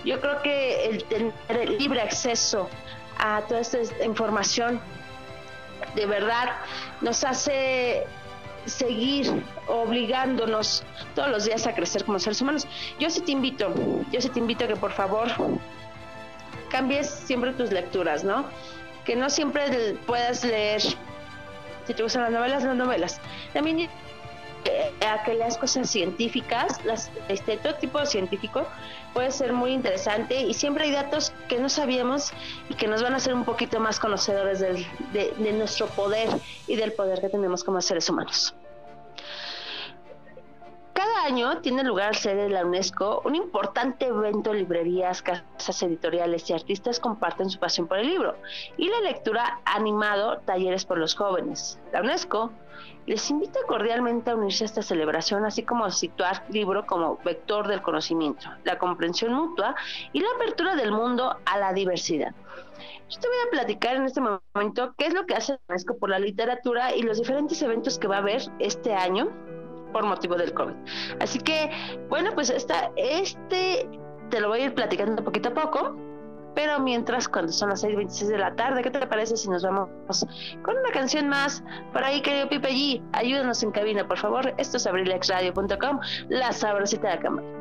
Yo 0.05 0.21
creo 0.21 0.41
que 0.43 0.87
el 0.87 1.05
tener 1.05 1.69
libre 1.79 2.01
acceso 2.01 2.69
a 3.21 3.43
toda 3.43 3.61
esta 3.61 4.05
información 4.05 4.81
de 5.95 6.07
verdad 6.07 6.57
nos 7.01 7.25
hace 7.25 8.07
seguir 8.67 9.45
obligándonos 9.67 10.85
todos 11.15 11.31
los 11.31 11.45
días 11.45 11.67
a 11.67 11.75
crecer 11.75 12.05
como 12.05 12.19
seres 12.19 12.41
humanos. 12.41 12.67
Yo 12.99 13.11
sí 13.11 13.21
te 13.21 13.33
invito, 13.33 13.73
yo 14.11 14.21
sí 14.21 14.29
te 14.29 14.39
invito 14.39 14.65
a 14.65 14.69
que 14.69 14.77
por 14.77 14.93
favor 14.93 15.29
cambies 16.71 17.09
siempre 17.11 17.53
tus 17.53 17.73
lecturas, 17.73 18.25
¿no? 18.25 18.45
Que 19.05 19.17
no 19.17 19.31
siempre 19.31 19.95
puedas 20.07 20.45
leer, 20.45 20.83
si 20.83 21.95
te 21.95 22.03
gustan 22.03 22.23
las 22.23 22.33
novelas, 22.33 22.65
las 22.65 22.77
novelas. 22.77 23.21
También 23.53 23.89
a 25.07 25.23
que 25.25 25.39
cosas 25.59 25.89
científicas, 25.91 26.85
las, 26.85 27.11
este, 27.29 27.57
todo 27.57 27.75
tipo 27.75 27.99
de 27.99 28.07
científico 28.07 28.67
puede 29.13 29.31
ser 29.31 29.53
muy 29.53 29.73
interesante 29.73 30.41
y 30.41 30.55
siempre 30.55 30.85
hay 30.85 30.93
datos 30.93 31.33
que 31.49 31.59
no 31.59 31.69
sabíamos 31.69 32.33
y 32.69 32.75
que 32.75 32.87
nos 32.87 33.03
van 33.03 33.15
a 33.15 33.17
hacer 33.17 33.35
un 33.35 33.45
poquito 33.45 33.81
más 33.81 33.99
conocedores 33.99 34.61
de, 34.61 34.87
de 35.13 35.53
nuestro 35.53 35.87
poder 35.89 36.29
y 36.67 36.77
del 36.77 36.93
poder 36.93 37.21
que 37.21 37.29
tenemos 37.29 37.65
como 37.65 37.81
seres 37.81 38.09
humanos. 38.09 38.55
Cada 41.01 41.25
año 41.25 41.63
tiene 41.63 41.83
lugar 41.83 42.15
sede 42.15 42.43
de 42.43 42.49
la 42.51 42.63
UNESCO 42.63 43.23
un 43.25 43.35
importante 43.35 44.05
evento 44.05 44.53
librerías, 44.53 45.23
casas 45.23 45.83
editoriales 45.83 46.51
y 46.51 46.53
artistas 46.53 47.01
comparten 47.01 47.49
su 47.49 47.59
pasión 47.59 47.87
por 47.87 48.01
el 48.01 48.09
libro 48.09 48.37
y 48.77 48.91
la 48.91 49.01
lectura 49.01 49.63
animado 49.65 50.41
talleres 50.41 50.85
por 50.85 50.99
los 50.99 51.15
jóvenes. 51.15 51.81
La 51.91 52.03
UNESCO 52.03 52.51
les 53.07 53.31
invita 53.31 53.61
cordialmente 53.67 54.31
a 54.31 54.37
unirse 54.37 54.65
a 54.65 54.67
esta 54.67 54.83
celebración, 54.83 55.47
así 55.47 55.63
como 55.63 55.87
a 55.87 55.91
situar 55.91 56.45
el 56.49 56.53
libro 56.53 56.85
como 56.85 57.17
vector 57.25 57.67
del 57.67 57.81
conocimiento, 57.81 58.51
la 58.65 58.77
comprensión 58.77 59.33
mutua 59.33 59.75
y 60.13 60.21
la 60.21 60.29
apertura 60.37 60.77
del 60.77 60.93
mundo 60.93 61.35
a 61.47 61.57
la 61.57 61.73
diversidad. 61.73 62.35
Yo 63.09 63.21
te 63.21 63.27
voy 63.27 63.39
a 63.47 63.51
platicar 63.53 63.97
en 63.97 64.05
este 64.05 64.21
momento 64.21 64.95
qué 64.99 65.07
es 65.07 65.15
lo 65.15 65.25
que 65.25 65.35
hace 65.35 65.53
la 65.53 65.61
UNESCO 65.71 65.97
por 65.97 66.11
la 66.11 66.19
literatura 66.19 66.95
y 66.95 67.01
los 67.01 67.17
diferentes 67.17 67.63
eventos 67.63 67.99
que 67.99 68.07
va 68.07 68.17
a 68.17 68.19
haber 68.19 68.43
este 68.59 68.95
año 68.95 69.31
por 69.93 70.05
motivo 70.05 70.37
del 70.37 70.53
COVID. 70.53 70.75
Así 71.21 71.39
que, 71.39 71.71
bueno, 72.09 72.31
pues 72.35 72.51
esta, 72.51 72.91
este 72.97 73.89
te 74.31 74.41
lo 74.41 74.49
voy 74.49 74.61
a 74.61 74.65
ir 74.67 74.75
platicando 74.75 75.23
poquito 75.23 75.51
a 75.51 75.55
poco. 75.55 75.97
Pero 76.55 76.81
mientras, 76.81 77.29
cuando 77.29 77.53
son 77.53 77.69
las 77.71 77.85
6.26 77.85 78.27
de 78.27 78.39
la 78.39 78.55
tarde, 78.57 78.83
¿qué 78.83 78.91
te 78.91 79.07
parece 79.07 79.37
si 79.37 79.49
nos 79.49 79.63
vamos 79.63 79.89
con 80.63 80.77
una 80.77 80.91
canción 80.93 81.29
más? 81.29 81.63
Por 81.93 82.03
ahí, 82.03 82.21
querido 82.23 82.49
Pipe 82.49 82.67
allí, 82.67 83.03
ayúdanos 83.13 83.63
en 83.63 83.71
cabina, 83.71 84.07
por 84.07 84.19
favor. 84.19 84.53
Esto 84.59 84.77
es 84.77 84.87
abrilexradio.com, 84.87 86.01
la 86.29 86.53
sabrosita 86.53 87.09
de 87.09 87.15
la 87.15 87.21
cámara. 87.21 87.60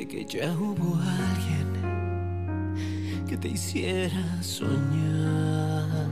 De 0.00 0.08
que 0.08 0.24
ya 0.24 0.50
hubo 0.52 0.96
alguien 0.96 1.68
que 3.28 3.36
te 3.36 3.48
hiciera 3.48 4.42
soñar, 4.42 6.08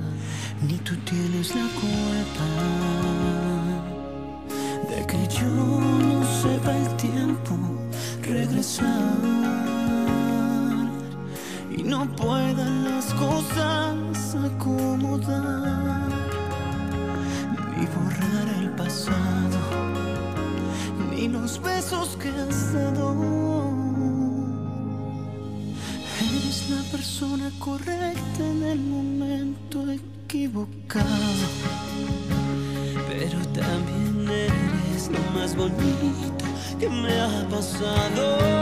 ni 0.60 0.76
tú 0.86 0.94
tienes 1.06 1.54
la 1.54 1.66
culpa 1.80 2.48
de 4.90 5.06
que 5.06 5.26
yo 5.28 5.48
no 5.48 6.22
sepa 6.42 6.76
el 6.76 6.96
tiempo 6.96 7.56
regresar 8.20 9.16
y 11.74 11.82
no 11.82 12.14
puedan 12.14 12.84
las 12.84 13.14
cosas 13.14 14.36
acomodar 14.50 16.10
ni 17.74 17.86
borrar 17.94 18.48
el 18.60 18.68
pasado 18.72 19.60
ni 21.10 21.28
los 21.28 21.58
besos 21.62 22.18
que 22.20 22.28
has 22.28 22.74
dado 22.74 23.37
la 26.70 26.82
persona 26.90 27.50
correcta 27.58 28.40
en 28.40 28.62
el 28.62 28.78
momento 28.78 29.84
equivocado. 29.90 31.06
Pero 33.08 33.38
también 33.48 34.28
eres 34.28 35.08
lo 35.08 35.20
más 35.32 35.56
bonito 35.56 36.44
que 36.78 36.88
me 36.88 37.20
ha 37.20 37.48
pasado. 37.48 38.57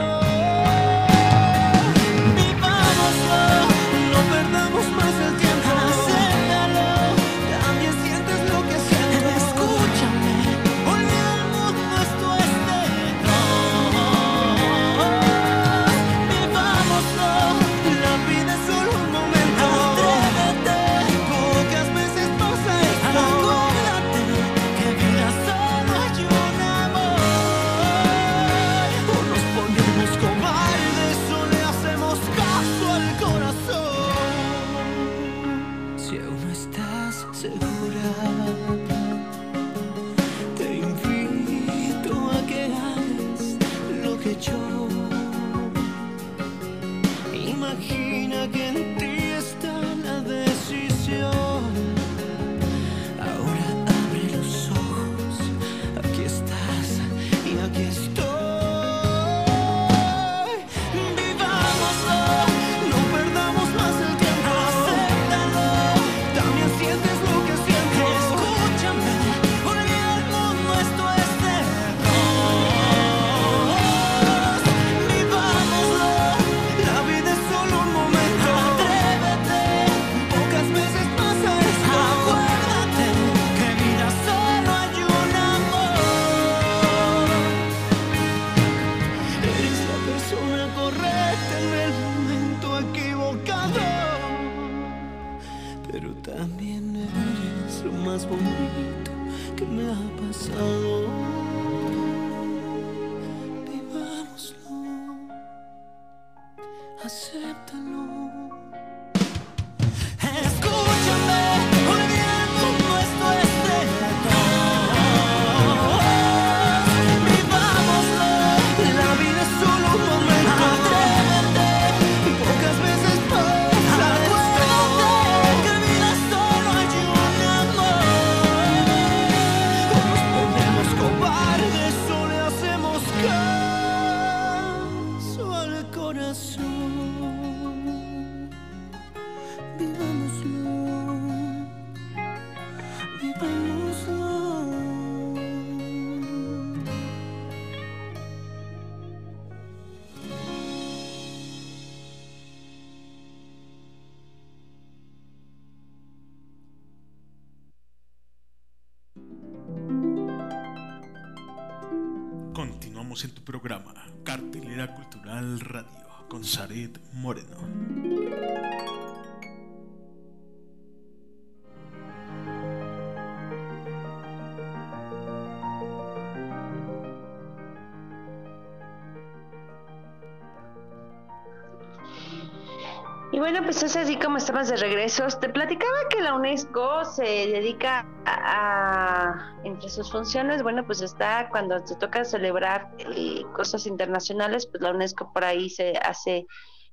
De 184.65 184.75
regreso. 184.77 185.27
Te 185.39 185.49
platicaba 185.49 186.09
que 186.09 186.19
la 186.19 186.33
UNESCO 186.33 187.05
se 187.05 187.23
dedica 187.23 188.07
a, 188.25 189.55
entre 189.63 189.87
sus 189.87 190.11
funciones, 190.11 190.63
bueno, 190.63 190.83
pues 190.83 191.01
está 191.01 191.47
cuando 191.49 191.85
se 191.85 191.95
toca 191.95 192.25
celebrar 192.25 192.89
eh, 192.97 193.43
cosas 193.53 193.85
internacionales, 193.85 194.65
pues 194.65 194.81
la 194.81 194.91
UNESCO 194.91 195.31
por 195.31 195.43
ahí 195.43 195.69
se 195.69 195.93
hace 196.01 196.47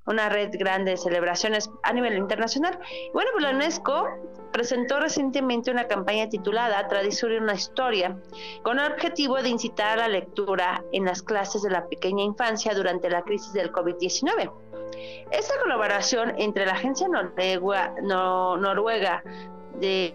una 0.07 0.29
red 0.29 0.51
grande 0.53 0.91
de 0.93 0.97
celebraciones 0.99 1.71
a 1.83 1.93
nivel 1.95 2.19
internacional. 2.19 2.79
Bueno, 3.15 3.31
pues 3.33 3.43
la 3.43 3.51
UNESCO 3.51 4.09
presentó 4.53 5.01
recientemente 5.01 5.71
una 5.71 5.89
campaña 5.89 6.29
titulada 6.29 6.87
Tradición 6.89 7.33
una 7.43 7.55
historia, 7.55 8.17
con 8.63 8.79
el 8.79 8.93
objetivo 8.93 9.43
de 9.43 9.49
incitar 9.49 9.99
a 9.99 10.03
la 10.03 10.09
lectura 10.09 10.85
en 10.93 11.07
las 11.07 11.23
clases 11.23 11.63
de 11.63 11.71
la 11.71 11.89
pequeña 11.89 12.23
infancia 12.23 12.75
durante 12.75 13.09
la 13.09 13.23
crisis 13.23 13.55
del 13.55 13.73
COVID-19. 13.73 14.53
Esta 15.31 15.55
colaboración 15.61 16.35
entre 16.39 16.67
la 16.67 16.73
agencia 16.73 17.09
noruega, 17.09 17.95
noruega 18.03 19.23
de 19.81 20.15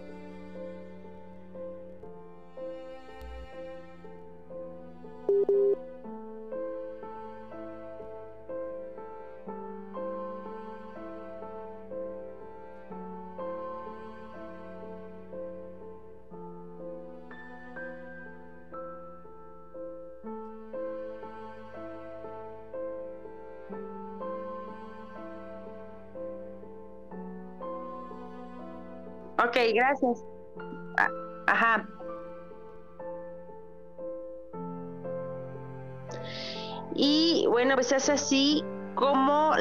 gracias. 29.90 30.24
Ah, 30.96 31.10
ajá. 31.46 31.88
Y 36.94 37.46
bueno, 37.48 37.74
pues 37.74 37.92
es 37.92 38.08
así 38.08 38.64
como 38.94 39.52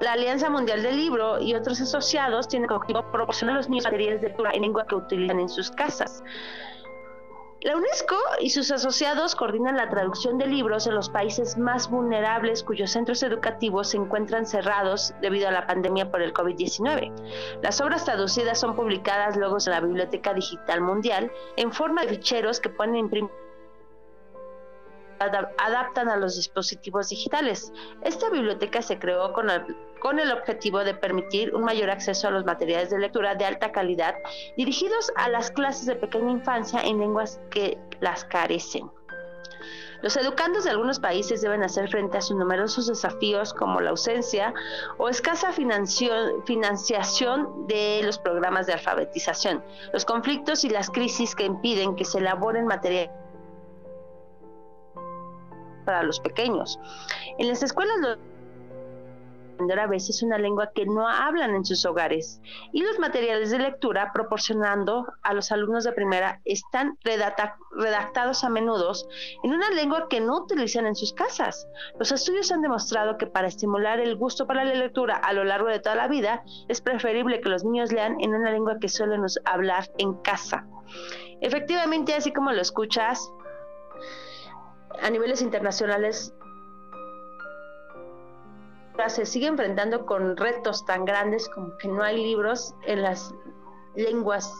la 0.00 0.12
Alianza 0.12 0.50
Mundial 0.50 0.82
del 0.82 0.96
Libro 0.96 1.40
y 1.40 1.54
otros 1.54 1.80
asociados 1.80 2.48
tienen 2.48 2.68
como 2.68 2.78
objetivo 2.78 3.10
proporcionar 3.10 3.54
a 3.54 3.58
los 3.58 3.68
niños 3.68 3.84
materiales 3.84 4.20
de 4.20 4.28
lectura 4.28 4.50
en 4.52 4.62
lengua 4.62 4.86
que 4.86 4.94
utilizan 4.94 5.40
en 5.40 5.48
sus 5.48 5.70
casas. 5.70 6.22
La 7.62 7.74
UNESCO 7.74 8.16
y 8.40 8.50
sus 8.50 8.70
asociados 8.70 9.34
coordinan 9.34 9.76
la 9.76 9.88
traducción 9.88 10.36
de 10.36 10.46
libros 10.46 10.86
en 10.86 10.94
los 10.94 11.08
países 11.08 11.56
más 11.56 11.90
vulnerables 11.90 12.62
cuyos 12.62 12.90
centros 12.90 13.22
educativos 13.22 13.90
se 13.90 13.96
encuentran 13.96 14.46
cerrados 14.46 15.14
debido 15.22 15.48
a 15.48 15.52
la 15.52 15.66
pandemia 15.66 16.10
por 16.10 16.20
el 16.20 16.34
COVID-19. 16.34 17.12
Las 17.62 17.80
obras 17.80 18.04
traducidas 18.04 18.60
son 18.60 18.76
publicadas 18.76 19.36
luego 19.36 19.56
en 19.64 19.72
la 19.72 19.80
Biblioteca 19.80 20.34
Digital 20.34 20.82
Mundial 20.82 21.32
en 21.56 21.72
forma 21.72 22.02
de 22.02 22.08
ficheros 22.08 22.60
que 22.60 22.68
pueden 22.68 22.96
imprimir 22.96 23.30
adaptan 25.18 26.08
a 26.08 26.16
los 26.16 26.36
dispositivos 26.36 27.08
digitales. 27.08 27.72
Esta 28.02 28.30
biblioteca 28.30 28.82
se 28.82 28.98
creó 28.98 29.32
con 29.32 29.50
el, 29.50 30.32
objetivo 30.32 30.84
de 30.84 30.94
permitir 30.94 31.54
un 31.54 31.64
mayor 31.64 31.90
acceso 31.90 32.28
a 32.28 32.30
los 32.30 32.44
materiales 32.44 32.90
de 32.90 32.98
lectura 32.98 33.34
de 33.34 33.44
alta 33.44 33.72
calidad 33.72 34.14
dirigidos 34.56 35.10
a 35.16 35.28
las 35.28 35.50
clases 35.50 35.86
de 35.86 35.96
pequeña 35.96 36.30
infancia 36.30 36.80
en 36.80 36.98
lenguas 36.98 37.40
que 37.50 37.78
las 38.00 38.24
carecen. 38.24 38.90
Los 40.02 40.16
educandos 40.16 40.64
de 40.64 40.70
algunos 40.70 40.98
países 41.00 41.40
deben 41.40 41.62
hacer 41.62 41.88
frente 41.88 42.18
a 42.18 42.20
sus 42.20 42.36
numerosos 42.36 42.86
desafíos 42.86 43.54
como 43.54 43.80
la 43.80 43.90
ausencia 43.90 44.52
o 44.98 45.08
escasa 45.08 45.52
financiación 45.52 47.66
de 47.66 48.02
los 48.04 48.18
programas 48.18 48.66
de 48.66 48.74
alfabetización, 48.74 49.64
los 49.92 50.04
conflictos 50.04 50.64
y 50.64 50.68
las 50.68 50.90
crisis 50.90 51.34
que 51.34 51.44
impiden 51.44 51.96
que 51.96 52.04
se 52.04 52.18
elaboren 52.18 52.66
materiales 52.66 53.10
para 55.86 56.02
los 56.02 56.20
pequeños. 56.20 56.78
En 57.38 57.48
las 57.48 57.62
escuelas 57.62 58.18
a 59.78 59.86
veces 59.86 60.22
una 60.22 60.38
lengua 60.38 60.70
que 60.74 60.86
no 60.86 61.08
hablan 61.08 61.54
en 61.54 61.64
sus 61.64 61.84
hogares 61.86 62.40
y 62.72 62.82
los 62.82 62.98
materiales 62.98 63.50
de 63.50 63.58
lectura 63.58 64.10
proporcionando 64.12 65.06
a 65.22 65.32
los 65.32 65.50
alumnos 65.50 65.84
de 65.84 65.92
primera 65.92 66.40
están 66.44 66.98
redactados 67.04 68.44
a 68.44 68.50
menudo 68.50 68.92
en 69.42 69.52
una 69.52 69.70
lengua 69.70 70.08
que 70.08 70.20
no 70.20 70.42
utilizan 70.42 70.86
en 70.86 70.94
sus 70.94 71.12
casas. 71.12 71.66
Los 71.98 72.12
estudios 72.12 72.52
han 72.52 72.62
demostrado 72.62 73.16
que 73.16 73.26
para 73.26 73.48
estimular 73.48 73.98
el 73.98 74.16
gusto 74.16 74.46
para 74.46 74.64
la 74.64 74.74
lectura 74.74 75.16
a 75.16 75.32
lo 75.32 75.44
largo 75.44 75.68
de 75.68 75.80
toda 75.80 75.96
la 75.96 76.08
vida 76.08 76.44
es 76.68 76.80
preferible 76.80 77.40
que 77.40 77.48
los 77.48 77.64
niños 77.64 77.92
lean 77.92 78.20
en 78.20 78.34
una 78.34 78.50
lengua 78.50 78.78
que 78.78 78.88
suelen 78.88 79.24
hablar 79.44 79.90
en 79.98 80.14
casa. 80.22 80.66
Efectivamente, 81.40 82.14
así 82.14 82.32
como 82.32 82.52
lo 82.52 82.60
escuchas, 82.60 83.30
a 85.02 85.10
niveles 85.10 85.42
internacionales 85.42 86.32
se 89.08 89.24
sigue 89.24 89.46
enfrentando 89.46 90.04
con 90.04 90.36
retos 90.36 90.84
tan 90.84 91.04
grandes 91.04 91.48
como 91.50 91.76
que 91.76 91.86
no 91.86 92.02
hay 92.02 92.16
libros 92.16 92.74
en 92.86 93.02
las 93.02 93.32
lenguas 93.94 94.52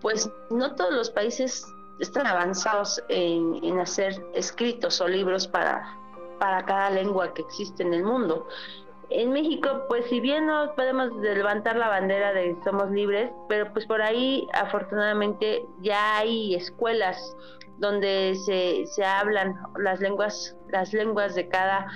pues 0.00 0.30
no 0.50 0.74
todos 0.74 0.92
los 0.92 1.10
países 1.10 1.66
están 1.98 2.26
avanzados 2.26 3.02
en, 3.08 3.78
hacer 3.78 4.24
escritos 4.34 5.00
o 5.00 5.08
libros 5.08 5.48
para, 5.48 5.96
para 6.38 6.64
cada 6.64 6.90
lengua 6.90 7.34
que 7.34 7.42
existe 7.42 7.82
en 7.82 7.94
el 7.94 8.04
mundo. 8.04 8.46
En 9.10 9.32
México, 9.32 9.84
pues 9.88 10.04
si 10.06 10.20
bien 10.20 10.46
no 10.46 10.74
podemos 10.74 11.10
levantar 11.16 11.76
la 11.76 11.88
bandera 11.88 12.32
de 12.34 12.56
somos 12.62 12.90
libres, 12.90 13.30
pero 13.48 13.72
pues 13.72 13.86
por 13.86 14.02
ahí 14.02 14.46
afortunadamente 14.52 15.64
ya 15.80 16.18
hay 16.18 16.54
escuelas 16.54 17.34
donde 17.78 18.34
se, 18.44 18.86
se 18.86 19.04
hablan 19.04 19.56
las 19.78 20.00
lenguas, 20.00 20.56
las 20.68 20.92
lenguas 20.92 21.34
de 21.34 21.48
cada, 21.48 21.86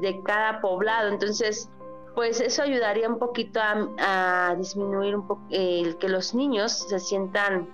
de 0.00 0.22
cada 0.22 0.60
poblado. 0.60 1.08
Entonces, 1.08 1.68
pues 2.14 2.40
eso 2.40 2.62
ayudaría 2.62 3.08
un 3.08 3.18
poquito 3.18 3.60
a, 3.62 4.54
disminuir 4.56 5.16
un 5.16 5.26
poco 5.26 5.42
el 5.50 5.96
que 5.98 6.08
los 6.08 6.34
niños 6.34 6.72
se 6.72 6.98
sientan 6.98 7.68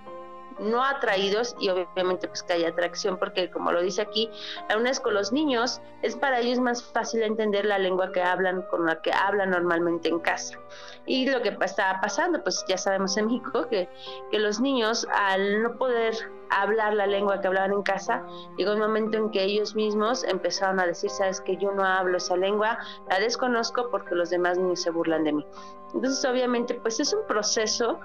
no 0.58 0.84
atraídos 0.84 1.54
y 1.60 1.68
obviamente 1.68 2.28
pues 2.28 2.42
que 2.42 2.54
haya 2.54 2.68
atracción 2.68 3.18
porque 3.18 3.50
como 3.50 3.72
lo 3.72 3.82
dice 3.82 4.02
aquí 4.02 4.30
la 4.68 4.76
UNESCO 4.76 5.10
los 5.10 5.32
niños 5.32 5.80
es 6.02 6.16
para 6.16 6.40
ellos 6.40 6.58
más 6.58 6.82
fácil 6.82 7.22
entender 7.22 7.64
la 7.64 7.78
lengua 7.78 8.12
que 8.12 8.22
hablan 8.22 8.62
con 8.70 8.86
la 8.86 9.00
que 9.00 9.12
hablan 9.12 9.50
normalmente 9.50 10.08
en 10.08 10.18
casa 10.20 10.58
y 11.06 11.28
lo 11.30 11.42
que 11.42 11.56
está 11.60 11.98
pasando 12.00 12.42
pues 12.42 12.64
ya 12.68 12.76
sabemos 12.76 13.16
en 13.16 13.26
México 13.26 13.68
que, 13.68 13.88
que 14.30 14.38
los 14.38 14.60
niños 14.60 15.06
al 15.12 15.62
no 15.62 15.76
poder 15.76 16.14
hablar 16.50 16.94
la 16.94 17.06
lengua 17.06 17.40
que 17.40 17.46
hablaban 17.46 17.72
en 17.72 17.82
casa, 17.82 18.24
llegó 18.56 18.72
un 18.72 18.80
momento 18.80 19.18
en 19.18 19.30
que 19.30 19.42
ellos 19.42 19.74
mismos 19.74 20.24
empezaron 20.24 20.80
a 20.80 20.86
decir, 20.86 21.10
sabes 21.10 21.40
que 21.40 21.56
yo 21.56 21.72
no 21.72 21.84
hablo 21.84 22.16
esa 22.16 22.36
lengua, 22.36 22.78
la 23.08 23.20
desconozco 23.20 23.90
porque 23.90 24.14
los 24.14 24.30
demás 24.30 24.58
niños 24.58 24.82
se 24.82 24.90
burlan 24.90 25.24
de 25.24 25.32
mí. 25.32 25.46
Entonces, 25.94 26.24
obviamente, 26.24 26.74
pues 26.74 27.00
es 27.00 27.12
un 27.12 27.26
proceso 27.26 27.98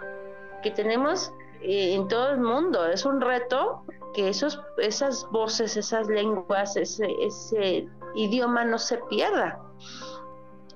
que 0.62 0.72
tenemos 0.72 1.34
en 1.64 2.08
todo 2.08 2.32
el 2.32 2.40
mundo, 2.40 2.86
es 2.86 3.06
un 3.06 3.22
reto 3.22 3.84
que 4.14 4.30
esos, 4.30 4.60
esas 4.78 5.28
voces, 5.32 5.78
esas 5.78 6.08
lenguas, 6.08 6.76
ese, 6.76 7.08
ese 7.22 7.88
idioma 8.16 8.64
no 8.66 8.78
se 8.78 8.98
pierda 9.10 9.60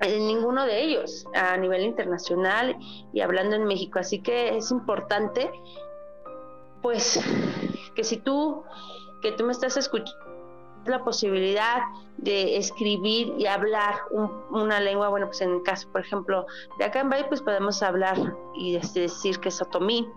en 0.01 0.27
ninguno 0.27 0.65
de 0.65 0.81
ellos 0.81 1.25
a 1.33 1.57
nivel 1.57 1.83
internacional 1.83 2.77
y 3.13 3.21
hablando 3.21 3.55
en 3.55 3.65
México. 3.65 3.99
Así 3.99 4.21
que 4.21 4.57
es 4.57 4.71
importante 4.71 5.51
pues 6.81 7.19
que 7.95 8.03
si 8.03 8.17
tú, 8.17 8.63
que 9.21 9.31
tú 9.31 9.43
me 9.43 9.51
estás 9.51 9.77
escuchando, 9.77 10.27
la 10.85 11.03
posibilidad 11.03 11.81
de 12.17 12.57
escribir 12.57 13.33
y 13.37 13.45
hablar 13.45 13.95
una 14.51 14.79
lengua, 14.79 15.09
bueno, 15.09 15.27
pues 15.27 15.41
en 15.41 15.55
el 15.55 15.63
caso, 15.63 15.89
por 15.91 16.01
ejemplo, 16.01 16.45
de 16.79 16.85
acá 16.85 17.01
en 17.01 17.09
Bay, 17.09 17.25
pues 17.27 17.41
podemos 17.41 17.83
hablar 17.83 18.17
y 18.55 18.73
decir 18.73 19.39
que 19.39 19.49
es 19.49 19.61
otomí. 19.61 20.07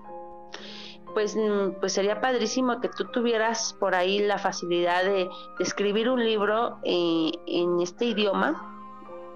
Pues, 1.14 1.36
mm, 1.36 1.80
pues 1.80 1.92
sería 1.92 2.20
padrísimo 2.20 2.80
que 2.80 2.88
tú 2.88 3.04
tuvieras 3.06 3.74
por 3.78 3.94
ahí 3.94 4.20
la 4.20 4.38
facilidad 4.38 5.04
de, 5.04 5.28
escribir 5.58 6.08
un 6.08 6.24
libro 6.24 6.78
eh, 6.84 7.32
en 7.46 7.80
este 7.80 8.06
idioma, 8.06 8.66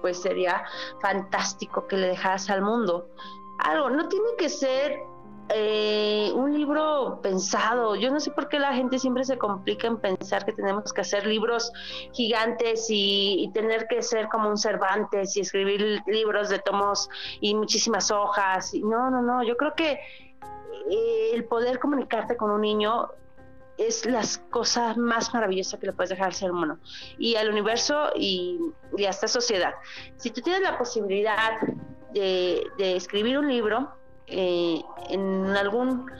pues 0.01 0.21
sería 0.21 0.63
fantástico 1.01 1.87
que 1.87 1.97
le 1.97 2.07
dejaras 2.07 2.49
al 2.49 2.61
mundo 2.61 3.09
algo. 3.59 3.89
No 3.89 4.07
tiene 4.07 4.29
que 4.37 4.49
ser 4.49 4.99
eh, 5.49 6.31
un 6.33 6.53
libro 6.53 7.19
pensado. 7.21 7.95
Yo 7.95 8.11
no 8.11 8.19
sé 8.19 8.31
por 8.31 8.49
qué 8.49 8.59
la 8.59 8.73
gente 8.73 8.97
siempre 8.97 9.23
se 9.23 9.37
complica 9.37 9.87
en 9.87 9.97
pensar 9.97 10.45
que 10.45 10.53
tenemos 10.53 10.91
que 10.91 11.01
hacer 11.01 11.25
libros 11.27 11.71
gigantes 12.13 12.87
y, 12.89 13.49
tener 13.53 13.87
que 13.87 14.01
ser 14.01 14.27
como 14.27 14.49
un 14.49 14.57
Cervantes 14.57 15.37
y 15.37 15.41
escribir 15.41 16.01
libros 16.07 16.49
de 16.49 16.59
tomos 16.59 17.09
y 17.41 17.53
muchísimas 17.53 18.11
hojas. 18.11 18.73
no, 18.73 19.09
no, 19.09 19.21
no. 19.21 19.43
Yo 19.43 19.55
creo 19.55 19.73
que 19.75 19.99
el 21.33 21.45
poder 21.45 21.79
comunicarte 21.79 22.37
con 22.37 22.51
un 22.51 22.61
niño 22.61 23.09
es 23.77 24.05
las 24.05 24.37
cosas 24.37 24.95
más 24.97 25.33
maravillosas 25.33 25.79
que 25.79 25.87
le 25.87 25.93
puedes 25.93 26.09
dejar 26.09 26.27
al 26.27 26.33
ser 26.33 26.51
humano 26.51 26.79
y 27.17 27.35
al 27.35 27.49
universo 27.49 28.11
y, 28.15 28.59
a 29.05 29.09
esta 29.09 29.27
sociedad. 29.27 29.73
Si 30.17 30.31
tú 30.31 30.41
tienes 30.41 30.61
la 30.61 30.77
posibilidad 30.77 31.59
de 32.13 32.95
escribir 32.95 33.37
un 33.37 33.49
libro, 33.49 33.91
eh, 34.27 34.81
en 35.09 35.45
algún 35.55 36.11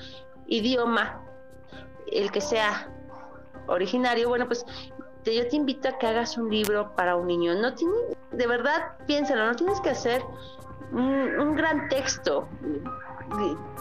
idioma, 0.47 1.23
el 2.11 2.31
que 2.31 2.39
sea 2.39 2.91
originario, 3.67 4.29
bueno, 4.29 4.45
pues 4.45 4.63
yo 5.25 5.47
te 5.47 5.55
invito 5.55 5.89
a 5.89 5.97
que 5.97 6.05
hagas 6.05 6.37
un 6.37 6.51
libro 6.51 6.93
para 6.95 7.15
un 7.15 7.25
niño. 7.25 7.55
No 7.55 7.73
tiene, 7.73 7.95
de 8.31 8.45
verdad, 8.45 8.93
piénsalo, 9.07 9.47
no 9.47 9.55
tienes 9.55 9.81
que 9.81 9.89
hacer 9.89 10.21
un, 10.91 11.55
gran 11.55 11.89
texto. 11.89 12.47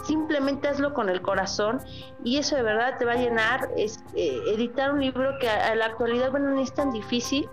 Simplemente 0.05 0.67
hazlo 0.67 0.93
con 0.93 1.09
el 1.09 1.21
corazón 1.21 1.79
y 2.23 2.37
eso 2.37 2.55
de 2.55 2.63
verdad 2.63 2.97
te 2.97 3.05
va 3.05 3.13
a 3.13 3.17
llenar. 3.17 3.69
Es, 3.75 3.99
eh, 4.13 4.39
editar 4.47 4.91
un 4.91 5.01
libro 5.01 5.37
que 5.39 5.49
a, 5.49 5.73
la 5.75 5.85
actualidad, 5.85 6.31
bueno, 6.31 6.49
no 6.49 6.61
es 6.61 6.73
tan 6.73 6.91
difícil. 6.91 7.49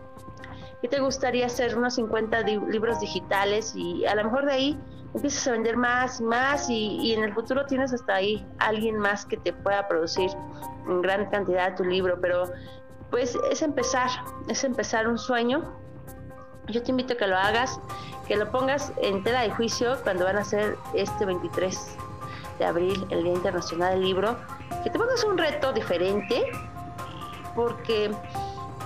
¿Qué 0.81 0.89
te 0.89 1.01
gustaría 1.01 1.47
hacer? 1.47 1.77
Unos 1.77 1.95
50 1.95 2.41
libros 2.43 3.01
digitales 3.01 3.73
y 3.77 4.05
a 4.05 4.15
lo 4.15 4.25
mejor 4.25 4.47
de 4.47 4.53
ahí 4.53 4.81
empiezas 5.15 5.47
a 5.47 5.53
vender 5.53 5.77
más 5.77 6.21
y 6.21 6.25
más 6.25 6.71
y, 6.71 7.13
en 7.13 7.23
el 7.23 7.33
futuro 7.33 7.67
tienes 7.67 7.93
hasta 7.93 8.17
ahí 8.17 8.45
alguien 8.59 8.99
más 8.99 9.25
que 9.25 9.37
te 9.37 9.53
pueda 9.53 9.87
producir 9.87 10.31
en 10.89 11.03
gran 11.03 11.27
cantidad 11.31 11.77
tu 11.77 11.85
libro, 11.85 12.19
pero 12.21 12.51
pues 13.11 13.39
es 13.51 13.63
empezar, 13.63 14.09
es 14.49 14.65
empezar 14.65 15.07
un 15.07 15.19
sueño. 15.19 15.82
Yo 16.69 16.83
te 16.83 16.91
invito 16.91 17.15
a 17.15 17.17
que 17.17 17.27
lo 17.27 17.37
hagas, 17.37 17.81
que 18.27 18.37
lo 18.37 18.51
pongas 18.51 18.93
en 19.03 19.23
tela 19.23 19.43
de 19.43 19.51
juicio 19.51 19.97
cuando 20.03 20.25
van 20.25 20.37
a 20.37 20.45
ser 20.45 20.77
este 20.95 21.25
23 21.25 21.97
de 22.59 22.65
abril, 22.65 23.07
el 23.11 23.25
Día 23.25 23.33
Internacional 23.33 23.95
del 23.95 24.03
Libro, 24.03 24.37
que 24.85 24.91
te 24.91 24.99
pongas 24.99 25.25
un 25.25 25.37
reto 25.37 25.73
diferente, 25.73 26.45
porque 27.55 28.11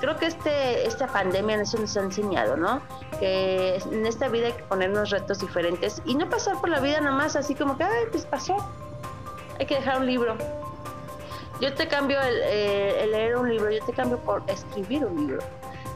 creo 0.00 0.16
que 0.16 0.26
este, 0.26 0.86
esta 0.86 1.06
pandemia 1.06 1.58
nos 1.58 1.74
ha 1.74 2.00
enseñado, 2.00 2.56
¿no? 2.56 2.80
Que 3.18 3.76
en 3.76 4.06
esta 4.06 4.28
vida 4.28 4.46
hay 4.46 4.52
que 4.52 4.62
ponernos 4.64 5.10
retos 5.10 5.40
diferentes 5.40 6.02
y 6.04 6.14
no 6.14 6.28
pasar 6.28 6.60
por 6.60 6.70
la 6.70 6.80
vida 6.80 7.00
nomás 7.00 7.36
así 7.36 7.54
como 7.54 7.76
que, 7.76 7.84
ay, 7.84 8.04
pues 8.10 8.24
pasó. 8.24 8.56
Hay 9.58 9.66
que 9.66 9.76
dejar 9.76 9.98
un 9.98 10.06
libro. 10.06 10.36
Yo 11.60 11.72
te 11.72 11.88
cambio 11.88 12.18
eh, 12.22 13.02
el, 13.02 13.12
leer 13.12 13.36
un 13.36 13.48
libro, 13.48 13.70
yo 13.70 13.82
te 13.84 13.92
cambio 13.92 14.18
por 14.18 14.42
escribir 14.48 15.06
un 15.06 15.26
libro. 15.26 15.38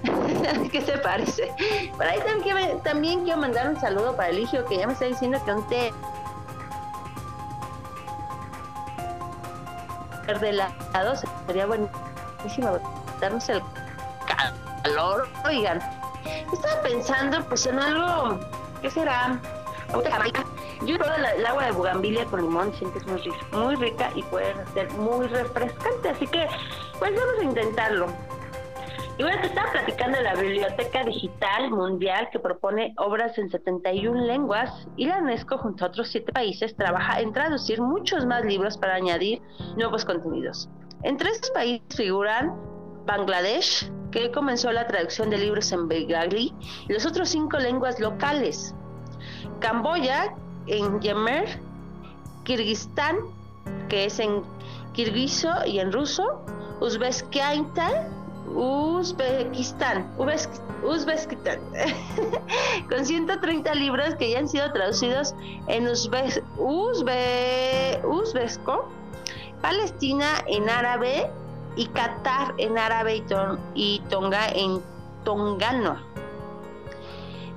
¿Qué 0.72 0.80
te 0.80 0.98
parece? 0.98 1.52
Por 1.96 2.06
ahí 2.06 2.20
también, 2.82 3.24
quiero 3.24 3.40
mandar 3.40 3.68
un 3.68 3.80
saludo 3.80 4.16
para 4.16 4.28
Eligio, 4.28 4.64
que 4.66 4.78
ya 4.78 4.86
me 4.86 4.92
está 4.92 5.06
diciendo 5.06 5.38
que 5.44 5.52
un 5.52 5.66
té 5.68 5.92
de 10.38 10.52
lado 10.52 11.14
sería 11.46 11.66
buenísimo 11.66 12.78
darnos 13.20 13.48
el 13.48 13.60
calor, 14.82 15.28
oigan. 15.44 15.80
Estaba 16.52 16.82
pensando 16.82 17.44
pues 17.46 17.66
en 17.66 17.78
algo, 17.78 18.38
¿qué 18.80 18.90
será? 18.90 19.40
Yo 20.82 20.96
creo 20.98 21.14
el 21.36 21.44
agua 21.44 21.64
de 21.64 21.72
bugambilia 21.72 22.24
con 22.26 22.42
limón 22.42 22.72
muy 23.06 23.20
rica, 23.20 23.36
muy 23.52 23.74
rica 23.76 24.10
y 24.14 24.22
puede 24.22 24.54
ser 24.72 24.90
muy 24.92 25.26
refrescante. 25.26 26.10
Así 26.10 26.26
que, 26.26 26.46
pues 26.98 27.12
vamos 27.14 27.34
a 27.40 27.42
intentarlo. 27.42 28.06
Y 29.20 29.22
bueno, 29.22 29.38
te 29.42 29.48
estaba 29.48 29.70
platicando 29.70 30.16
de 30.16 30.24
la 30.24 30.34
Biblioteca 30.34 31.04
Digital 31.04 31.70
Mundial 31.70 32.30
que 32.32 32.38
propone 32.38 32.94
obras 32.96 33.36
en 33.36 33.50
71 33.50 34.24
lenguas 34.24 34.88
y 34.96 35.04
la 35.04 35.18
UNESCO 35.18 35.58
junto 35.58 35.84
a 35.84 35.88
otros 35.88 36.08
siete 36.08 36.32
países 36.32 36.74
trabaja 36.74 37.20
en 37.20 37.34
traducir 37.34 37.82
muchos 37.82 38.24
más 38.24 38.46
libros 38.46 38.78
para 38.78 38.94
añadir 38.94 39.42
nuevos 39.76 40.06
contenidos. 40.06 40.70
Entre 41.02 41.28
estos 41.28 41.50
países 41.50 41.82
figuran 41.94 42.56
Bangladesh, 43.04 43.92
que 44.10 44.32
comenzó 44.32 44.72
la 44.72 44.86
traducción 44.86 45.28
de 45.28 45.36
libros 45.36 45.70
en 45.70 45.86
bengalí 45.86 46.54
y 46.88 46.92
los 46.94 47.04
otros 47.04 47.28
cinco 47.28 47.58
lenguas 47.58 48.00
locales. 48.00 48.74
Camboya, 49.58 50.34
en 50.66 50.98
Yemer, 50.98 51.60
Kirguistán, 52.44 53.18
que 53.90 54.06
es 54.06 54.18
en 54.18 54.42
kirguiso 54.94 55.50
y 55.66 55.78
en 55.78 55.92
ruso, 55.92 56.42
Uzbekistán, 56.80 58.19
Uzbekistán, 58.54 60.10
Uzbekistán, 60.18 61.60
con 62.90 63.06
130 63.06 63.74
libros 63.74 64.14
que 64.16 64.30
ya 64.30 64.38
han 64.40 64.48
sido 64.48 64.72
traducidos 64.72 65.34
en 65.68 65.86
Uzbe, 65.86 66.42
Uzbe, 66.56 68.00
Uzbeko, 68.04 68.88
Palestina 69.60 70.42
en 70.46 70.68
árabe 70.68 71.30
y 71.76 71.86
Qatar 71.86 72.54
en 72.58 72.78
árabe 72.78 73.22
y, 73.74 74.00
Tonga 74.08 74.48
en 74.48 74.82
tongano. 75.24 75.98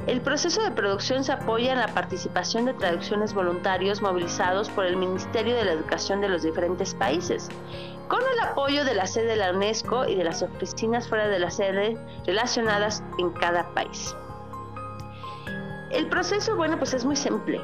El 0.05 0.19
proceso 0.19 0.61
de 0.61 0.71
producción 0.71 1.23
se 1.23 1.31
apoya 1.31 1.71
en 1.71 1.79
la 1.79 1.87
participación 1.87 2.65
de 2.65 2.73
traducciones 2.73 3.33
voluntarios 3.33 4.01
movilizados 4.01 4.69
por 4.69 4.85
el 4.85 4.97
Ministerio 4.97 5.55
de 5.55 5.63
la 5.63 5.71
Educación 5.71 6.19
de 6.19 6.27
los 6.27 6.43
diferentes 6.43 6.93
países 6.93 7.49
con 8.09 8.19
el 8.21 8.39
apoyo 8.41 8.83
de 8.83 8.95
la 8.95 9.07
sede 9.07 9.27
de 9.27 9.35
la 9.37 9.51
UNESCO 9.51 10.05
y 10.05 10.15
de 10.15 10.25
las 10.25 10.43
oficinas 10.43 11.07
fuera 11.07 11.29
de 11.29 11.39
la 11.39 11.49
sede 11.49 11.97
relacionadas 12.25 13.01
en 13.17 13.31
cada 13.31 13.63
país. 13.73 14.13
El 15.89 16.09
proceso, 16.09 16.55
bueno, 16.57 16.77
pues 16.77 16.93
es 16.93 17.05
muy 17.05 17.15
simple. 17.15 17.61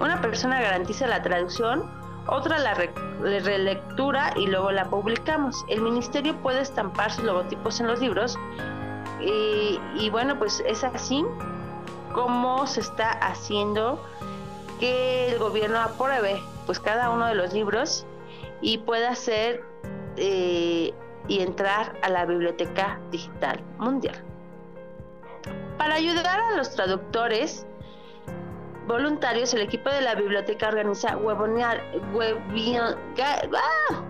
Una 0.00 0.20
persona 0.20 0.60
garantiza 0.60 1.08
la 1.08 1.22
traducción, 1.22 1.90
otra 2.28 2.60
la 2.60 2.74
relectura 2.74 4.32
y 4.36 4.46
luego 4.46 4.70
la 4.70 4.84
publicamos. 4.84 5.64
El 5.68 5.80
ministerio 5.80 6.40
puede 6.40 6.60
estampar 6.60 7.10
sus 7.10 7.24
logotipos 7.24 7.80
en 7.80 7.88
los 7.88 8.00
libros 8.00 8.38
y, 9.20 9.80
y 9.96 10.08
bueno, 10.10 10.38
pues 10.38 10.62
es 10.66 10.84
así 10.84 11.24
como 12.12 12.66
se 12.66 12.80
está 12.80 13.10
haciendo 13.10 14.04
que 14.78 15.32
el 15.32 15.38
gobierno 15.38 15.78
apruebe 15.78 16.40
pues 16.66 16.80
cada 16.80 17.10
uno 17.10 17.26
de 17.26 17.34
los 17.34 17.52
libros 17.52 18.06
y 18.60 18.78
pueda 18.78 19.14
ser 19.14 19.62
eh, 20.16 20.92
y 21.28 21.40
entrar 21.40 21.96
a 22.02 22.08
la 22.08 22.24
Biblioteca 22.26 22.98
Digital 23.10 23.60
Mundial. 23.78 24.22
Para 25.78 25.94
ayudar 25.94 26.40
a 26.40 26.56
los 26.56 26.74
traductores 26.74 27.66
voluntarios, 28.86 29.52
el 29.54 29.62
equipo 29.62 29.90
de 29.90 30.00
la 30.00 30.14
biblioteca 30.14 30.68
organiza 30.68 31.16
webinar, 31.16 31.82
ah, 33.22 34.02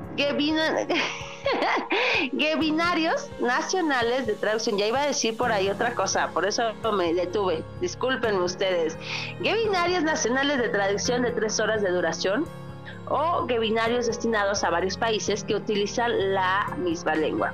webinarios 2.33 3.31
nacionales 3.41 4.27
de 4.27 4.35
traducción. 4.35 4.79
Ya 4.79 4.87
iba 4.87 5.01
a 5.01 5.07
decir 5.07 5.37
por 5.37 5.53
ahí 5.53 5.69
otra 5.69 5.95
cosa, 5.95 6.29
por 6.29 6.47
eso 6.47 6.73
me 6.93 7.15
detuve. 7.15 7.63
Disculpen 7.81 8.37
ustedes. 8.37 8.97
Webinarios 9.43 10.03
nacionales 10.03 10.59
de 10.59 10.69
traducción 10.69 11.23
de 11.23 11.33
tres 11.33 11.59
horas 11.61 11.83
de 11.83 11.91
duración 11.91 12.47
o 13.09 13.45
webinarios 13.45 14.07
destinados 14.07 14.63
a 14.65 14.71
varios 14.71 14.97
países 14.97 15.45
que 15.45 15.57
utilizan 15.57 16.35
la 16.35 16.75
misma 16.79 17.15
lengua. 17.15 17.53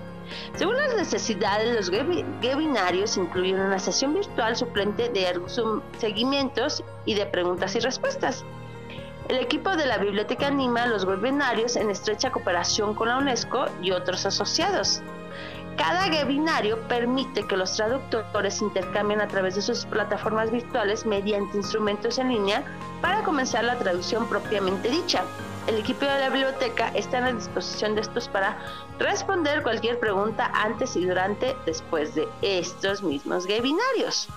Según 0.54 0.76
las 0.76 0.94
necesidades, 0.94 1.74
los 1.74 1.90
webinarios 1.90 3.16
incluyen 3.16 3.60
una 3.60 3.78
sesión 3.78 4.14
virtual 4.14 4.56
suplente 4.56 5.08
de 5.08 5.40
seguimientos 5.98 6.82
y 7.04 7.14
de 7.14 7.26
preguntas 7.26 7.74
y 7.76 7.80
respuestas. 7.80 8.44
El 9.28 9.38
equipo 9.38 9.76
de 9.76 9.86
la 9.86 9.98
biblioteca 9.98 10.46
anima 10.46 10.86
los 10.86 11.04
webinarios 11.04 11.74
en 11.74 11.90
estrecha 11.90 12.30
cooperación 12.30 12.94
con 12.94 13.08
la 13.08 13.18
UNESCO 13.18 13.66
y 13.82 13.90
otros 13.90 14.24
asociados. 14.24 15.02
Cada 15.76 16.06
webinario 16.08 16.78
permite 16.88 17.46
que 17.46 17.56
los 17.56 17.76
traductores 17.76 18.62
intercambien 18.62 19.20
a 19.20 19.28
través 19.28 19.56
de 19.56 19.62
sus 19.62 19.84
plataformas 19.84 20.50
virtuales 20.50 21.04
mediante 21.04 21.58
instrumentos 21.58 22.18
en 22.18 22.28
línea 22.28 22.64
para 23.02 23.22
comenzar 23.24 23.64
la 23.64 23.76
traducción 23.76 24.26
propiamente 24.28 24.88
dicha. 24.88 25.24
El 25.66 25.78
equipo 25.78 26.04
de 26.04 26.20
la 26.20 26.28
biblioteca 26.28 26.88
está 26.94 27.18
a 27.18 27.32
disposición 27.32 27.96
de 27.96 28.02
estos 28.02 28.28
para 28.28 28.56
responder 28.98 29.64
cualquier 29.64 29.98
pregunta 29.98 30.50
antes 30.54 30.94
y 30.94 31.04
durante, 31.04 31.56
después 31.66 32.14
de 32.14 32.28
estos 32.40 33.02
mismos 33.02 33.46
webinarios. 33.46 34.28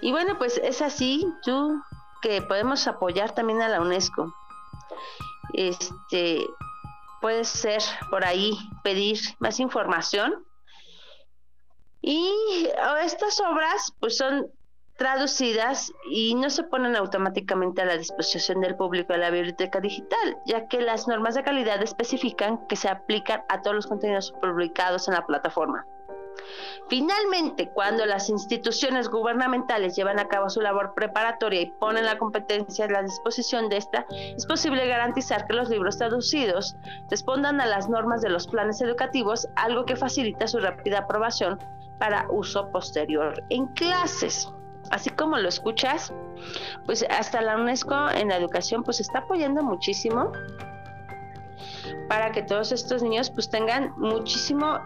Y 0.00 0.10
bueno, 0.10 0.36
pues 0.38 0.58
es 0.58 0.82
así, 0.82 1.26
tú 1.44 1.80
que 2.20 2.42
podemos 2.42 2.86
apoyar 2.88 3.32
también 3.34 3.62
a 3.62 3.68
la 3.68 3.80
UNESCO. 3.80 4.34
Este, 5.52 6.44
puede 7.20 7.44
ser 7.44 7.80
por 8.10 8.24
ahí 8.24 8.58
pedir 8.82 9.18
más 9.38 9.60
información. 9.60 10.44
Y 12.02 12.68
estas 13.02 13.40
obras 13.40 13.94
pues 14.00 14.16
son 14.16 14.50
traducidas 14.96 15.92
y 16.10 16.34
no 16.34 16.50
se 16.50 16.62
ponen 16.64 16.96
automáticamente 16.96 17.82
a 17.82 17.86
la 17.86 17.96
disposición 17.96 18.60
del 18.60 18.76
público 18.76 19.12
de 19.12 19.18
la 19.18 19.30
biblioteca 19.30 19.80
digital, 19.80 20.38
ya 20.46 20.68
que 20.68 20.80
las 20.80 21.08
normas 21.08 21.34
de 21.34 21.42
calidad 21.42 21.82
especifican 21.82 22.66
que 22.68 22.76
se 22.76 22.88
aplican 22.88 23.42
a 23.48 23.62
todos 23.62 23.74
los 23.74 23.86
contenidos 23.86 24.32
publicados 24.40 25.08
en 25.08 25.14
la 25.14 25.26
plataforma. 25.26 25.84
Finalmente, 26.88 27.70
cuando 27.70 28.04
las 28.06 28.28
instituciones 28.28 29.08
gubernamentales 29.08 29.96
llevan 29.96 30.18
a 30.18 30.28
cabo 30.28 30.50
su 30.50 30.60
labor 30.60 30.92
preparatoria 30.94 31.62
y 31.62 31.70
ponen 31.72 32.04
la 32.04 32.18
competencia 32.18 32.84
a 32.84 32.90
la 32.90 33.02
disposición 33.02 33.68
de 33.68 33.78
esta, 33.78 34.06
es 34.10 34.44
posible 34.44 34.86
garantizar 34.86 35.46
que 35.46 35.54
los 35.54 35.70
libros 35.70 35.96
traducidos 35.96 36.76
respondan 37.10 37.60
a 37.60 37.66
las 37.66 37.88
normas 37.88 38.20
de 38.20 38.30
los 38.30 38.46
planes 38.48 38.80
educativos, 38.80 39.48
algo 39.56 39.86
que 39.86 39.96
facilita 39.96 40.46
su 40.46 40.58
rápida 40.58 41.00
aprobación 41.00 41.58
para 41.98 42.26
uso 42.30 42.70
posterior 42.70 43.42
en 43.48 43.66
clases. 43.68 44.52
Así 44.94 45.10
como 45.10 45.36
lo 45.38 45.48
escuchas, 45.48 46.12
pues 46.86 47.04
hasta 47.10 47.42
la 47.42 47.56
UNESCO 47.56 48.10
en 48.10 48.28
la 48.28 48.36
educación 48.36 48.84
pues 48.84 49.00
está 49.00 49.18
apoyando 49.18 49.60
muchísimo 49.60 50.30
para 52.08 52.30
que 52.30 52.42
todos 52.42 52.70
estos 52.70 53.02
niños 53.02 53.28
pues 53.28 53.50
tengan 53.50 53.92
muchísimo 53.96 54.80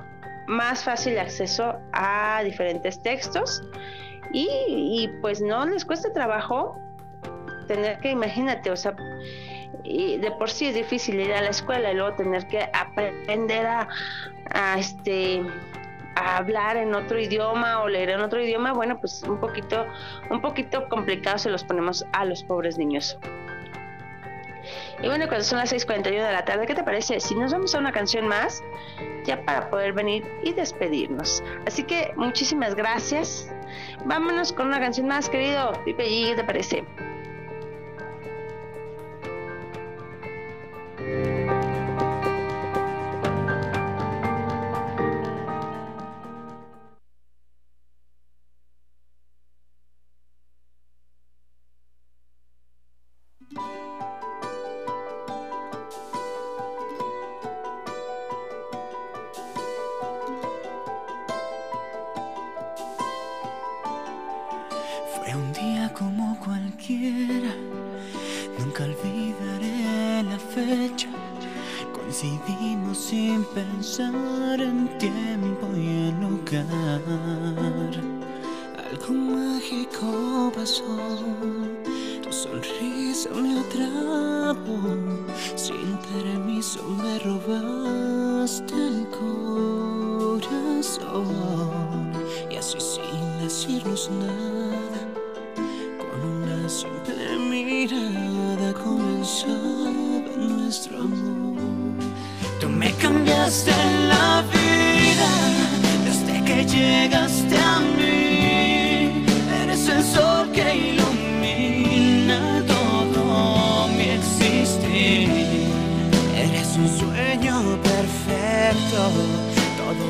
más 0.47 0.83
fácil 0.83 1.19
acceso 1.19 1.75
a 1.93 2.41
diferentes 2.43 3.03
textos. 3.03 3.63
Y, 4.33 5.11
pues 5.21 5.43
no 5.43 5.67
les 5.67 5.85
cuesta 5.85 6.11
trabajo 6.11 6.79
tener 7.67 7.99
que, 7.99 8.11
imagínate, 8.11 8.71
o 8.71 8.77
sea, 8.77 8.97
de 9.85 10.35
por 10.39 10.49
sí 10.49 10.69
es 10.69 10.75
difícil 10.75 11.21
ir 11.21 11.35
a 11.35 11.43
la 11.43 11.51
escuela 11.51 11.93
y 11.93 11.97
luego 11.97 12.17
tener 12.17 12.47
que 12.47 12.71
aprender 12.73 13.67
a, 13.67 13.89
este 14.79 15.43
hablar 16.19 16.77
en 16.77 16.95
otro 16.95 17.19
idioma 17.19 17.83
o 17.83 17.89
leer 17.89 18.11
en 18.11 18.21
otro 18.21 18.41
idioma, 18.41 18.73
bueno, 18.73 18.99
pues 19.01 19.23
un 19.23 19.39
poquito, 19.39 19.87
un 20.31 20.41
poquito 20.41 20.89
complicado 20.89 21.39
se 21.39 21.51
los 21.51 21.65
ponemos 21.65 22.05
a 22.13 22.25
los 22.25 22.43
pobres 22.45 22.79
niños. 22.79 23.19
Y 25.03 25.07
bueno, 25.07 25.27
cuando 25.29 25.45
son 25.45 25.59
las 25.59 25.73
6.41 25.73 26.11
de 26.11 26.33
la 26.33 26.45
tarde, 26.45 26.67
¿qué 26.67 26.75
te 26.75 26.83
parece? 26.83 27.21
Si 27.21 27.35
nos 27.35 27.53
vamos 27.53 27.75
a 27.75 27.79
una 27.79 27.93
canción 27.93 28.27
más, 28.27 28.63
ya 29.25 29.45
para 29.45 29.71
poder 29.71 29.93
venir 29.93 30.27
y 30.43 30.53
despedirnos. 30.53 31.43
Así 31.67 31.85
que 31.85 32.13
muchísimas 32.17 32.75
gracias. 32.75 33.53
Vámonos 34.05 34.53
con 34.53 34.67
una 34.67 34.81
canción 34.81 35.07
más, 35.07 35.29
querido 35.29 35.73
Pipe 35.85 36.05
¿qué 36.05 36.35
te 36.37 36.45
parece? 36.45 36.85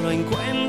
lo 0.08 0.12
encuentro. 0.12 0.67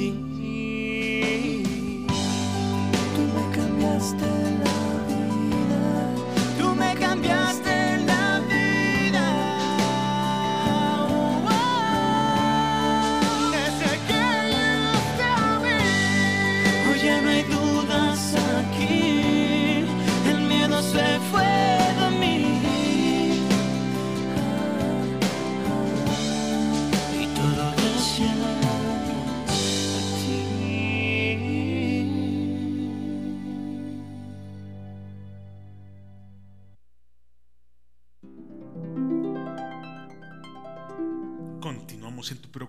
You. 0.00 0.29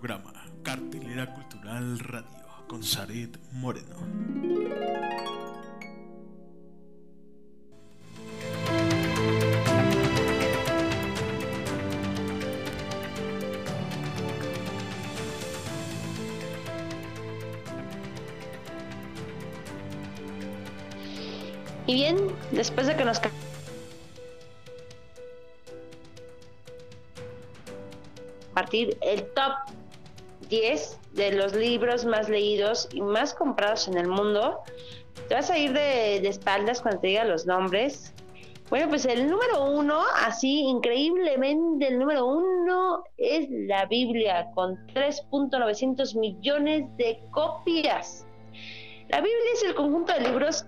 programa 0.02 0.32
Cartelera 0.64 1.32
Cultural 1.32 1.96
Radio 2.00 2.66
con 2.66 2.82
Saret 2.82 3.38
Moreno. 3.52 3.94
Y 21.86 21.94
bien, 21.94 22.16
después 22.50 22.88
de 22.88 22.96
que 22.96 23.04
nos 23.04 23.20
partir 28.52 28.98
el 29.00 29.24
top 29.34 29.81
10 30.52 31.00
de 31.14 31.32
los 31.32 31.54
libros 31.54 32.04
más 32.04 32.28
leídos 32.28 32.86
y 32.92 33.00
más 33.00 33.32
comprados 33.32 33.88
en 33.88 33.96
el 33.96 34.06
mundo. 34.06 34.58
Te 35.26 35.34
vas 35.34 35.48
a 35.48 35.56
ir 35.56 35.72
de, 35.72 36.18
espaldas 36.28 36.82
cuando 36.82 37.00
te 37.00 37.06
diga 37.06 37.24
los 37.24 37.46
nombres. 37.46 38.12
Bueno, 38.68 38.90
pues 38.90 39.06
el 39.06 39.30
número 39.30 39.64
uno, 39.64 40.02
así 40.26 40.60
increíblemente 40.60 41.88
el 41.88 41.98
número 41.98 42.26
uno 42.26 43.02
es 43.16 43.48
la 43.48 43.86
Biblia, 43.86 44.50
con 44.54 44.76
3.900 44.88 46.18
millones 46.18 46.84
de 46.98 47.18
copias. 47.30 48.26
La 49.08 49.22
Biblia 49.22 49.52
es 49.54 49.62
el 49.62 49.74
conjunto 49.74 50.12
de 50.12 50.20
libros 50.20 50.66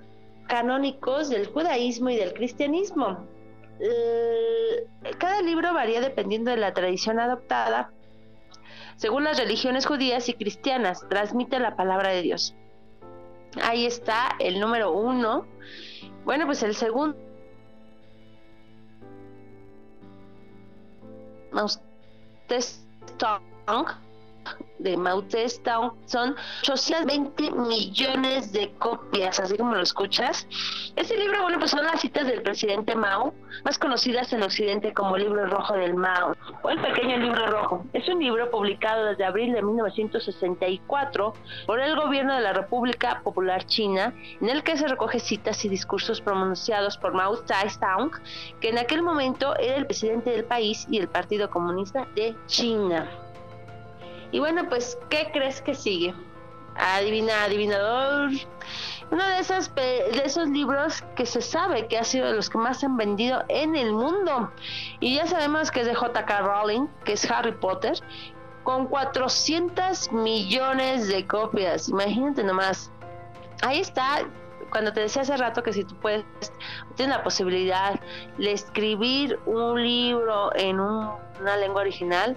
canónicos 0.48 1.28
del 1.28 1.46
judaísmo 1.46 2.08
y 2.08 2.16
del 2.16 2.32
cristianismo. 2.32 3.26
Eh, 3.80 4.86
cada 5.18 5.42
libro 5.42 5.74
varía 5.74 6.00
dependiendo 6.00 6.50
de 6.50 6.56
la 6.56 6.72
tradición 6.72 7.20
adoptada 7.20 7.90
según 8.96 9.24
las 9.24 9.38
religiones 9.38 9.86
judías 9.86 10.28
y 10.28 10.34
cristianas, 10.34 11.06
transmite 11.08 11.58
la 11.58 11.76
palabra 11.76 12.10
de 12.10 12.22
Dios. 12.22 12.54
Ahí 13.62 13.86
está 13.86 14.36
el 14.38 14.60
número 14.60 14.92
uno. 14.92 15.46
Bueno, 16.24 16.46
pues 16.46 16.62
el 16.62 16.74
segundo 16.74 17.16
de 24.78 24.96
Mautestown 24.96 25.92
son 26.06 26.36
820 26.62 27.50
millones 27.52 28.52
de 28.52 28.70
copias, 28.78 29.40
así 29.40 29.56
como 29.56 29.74
lo 29.74 29.82
escuchas. 29.82 30.46
Este 30.96 31.16
libro, 31.16 31.42
bueno, 31.42 31.58
pues 31.58 31.70
son 31.70 31.84
las 31.84 32.00
citas 32.00 32.26
del 32.26 32.42
presidente 32.42 32.94
Mao, 32.94 33.34
más 33.64 33.78
conocidas 33.78 34.32
en 34.32 34.42
Occidente 34.42 34.92
como 34.92 35.16
el 35.16 35.24
Libro 35.24 35.46
Rojo 35.46 35.74
del 35.74 35.94
Mao 35.94 36.36
o 36.62 36.70
el 36.70 36.80
Pequeño 36.80 37.16
Libro 37.18 37.46
Rojo. 37.46 37.84
Es 37.92 38.08
un 38.08 38.20
libro 38.20 38.50
publicado 38.50 39.06
desde 39.06 39.24
abril 39.24 39.52
de 39.52 39.62
1964 39.62 41.34
por 41.66 41.80
el 41.80 41.96
gobierno 41.96 42.34
de 42.34 42.40
la 42.40 42.52
República 42.52 43.20
Popular 43.24 43.64
China, 43.66 44.14
en 44.40 44.48
el 44.48 44.62
que 44.62 44.76
se 44.76 44.86
recoge 44.86 45.18
citas 45.18 45.64
y 45.64 45.68
discursos 45.68 46.20
pronunciados 46.20 46.98
por 46.98 47.14
Mao 47.14 47.36
Zedong, 47.36 48.10
que 48.60 48.68
en 48.68 48.78
aquel 48.78 49.02
momento 49.02 49.56
era 49.58 49.76
el 49.76 49.86
presidente 49.86 50.30
del 50.30 50.44
país 50.44 50.86
y 50.90 50.98
el 50.98 51.08
Partido 51.08 51.48
Comunista 51.48 52.06
de 52.14 52.36
China. 52.46 53.23
Y 54.34 54.40
bueno, 54.40 54.68
pues, 54.68 54.98
¿qué 55.10 55.30
crees 55.32 55.62
que 55.62 55.76
sigue? 55.76 56.12
Adivina, 56.74 57.44
adivinador. 57.44 58.30
Uno 59.12 59.24
de 59.28 59.38
esos, 59.38 59.72
de 59.76 60.22
esos 60.24 60.48
libros 60.48 61.04
que 61.14 61.24
se 61.24 61.40
sabe 61.40 61.86
que 61.86 61.96
ha 61.98 62.02
sido 62.02 62.26
de 62.26 62.34
los 62.34 62.50
que 62.50 62.58
más 62.58 62.80
se 62.80 62.86
han 62.86 62.96
vendido 62.96 63.44
en 63.46 63.76
el 63.76 63.92
mundo. 63.92 64.50
Y 64.98 65.14
ya 65.14 65.28
sabemos 65.28 65.70
que 65.70 65.82
es 65.82 65.86
de 65.86 65.94
J.K. 65.94 66.40
Rowling, 66.40 66.88
que 67.04 67.12
es 67.12 67.30
Harry 67.30 67.52
Potter, 67.52 67.96
con 68.64 68.88
400 68.88 70.10
millones 70.10 71.06
de 71.06 71.24
copias. 71.28 71.88
Imagínate 71.88 72.42
nomás. 72.42 72.90
Ahí 73.62 73.78
está, 73.78 74.26
cuando 74.70 74.92
te 74.92 74.98
decía 74.98 75.22
hace 75.22 75.36
rato 75.36 75.62
que 75.62 75.72
si 75.72 75.84
tú 75.84 75.94
puedes, 76.00 76.24
tienes 76.96 77.16
la 77.16 77.22
posibilidad 77.22 78.00
de 78.36 78.50
escribir 78.50 79.38
un 79.46 79.80
libro 79.80 80.50
en 80.56 80.80
una 80.80 81.56
lengua 81.56 81.82
original, 81.82 82.36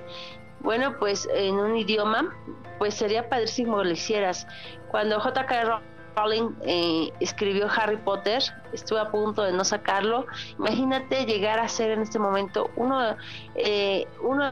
bueno, 0.61 0.97
pues 0.99 1.27
en 1.33 1.55
un 1.55 1.77
idioma, 1.77 2.35
pues 2.77 2.95
sería 2.95 3.29
padrísimo 3.29 3.83
lo 3.83 3.91
hicieras. 3.91 4.47
Cuando 4.89 5.19
J.K. 5.19 5.81
Rowling 6.15 6.55
eh, 6.63 7.11
escribió 7.19 7.69
Harry 7.69 7.97
Potter, 7.97 8.41
estuve 8.73 8.99
a 8.99 9.11
punto 9.11 9.43
de 9.43 9.51
no 9.51 9.63
sacarlo. 9.63 10.25
Imagínate 10.57 11.25
llegar 11.25 11.59
a 11.59 11.67
ser 11.67 11.91
en 11.91 12.01
este 12.01 12.19
momento 12.19 12.69
uno, 12.75 13.15
eh, 13.55 14.07
uno 14.21 14.51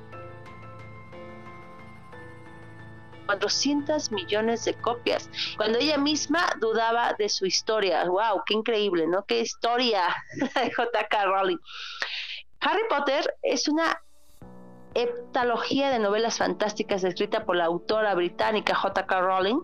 400 3.25 4.11
millones 4.11 4.65
de 4.65 4.75
copias, 4.75 5.29
cuando 5.57 5.79
ella 5.79 5.97
misma 5.97 6.45
dudaba 6.59 7.13
de 7.13 7.29
su 7.29 7.45
historia. 7.45 8.05
¡Wow! 8.05 8.43
¡Qué 8.45 8.53
increíble! 8.53 9.07
¿No? 9.07 9.25
¡Qué 9.25 9.39
historia 9.39 10.15
J.K. 10.77 11.25
Rowling! 11.25 11.57
Harry 12.61 12.83
Potter 12.89 13.35
es 13.43 13.67
una 13.67 14.01
heptalogía 14.95 15.89
de 15.89 15.99
novelas 15.99 16.39
fantásticas 16.39 17.03
escrita 17.03 17.45
por 17.45 17.57
la 17.57 17.65
autora 17.65 18.15
británica 18.15 18.73
J.K. 18.73 19.21
Rowling, 19.21 19.59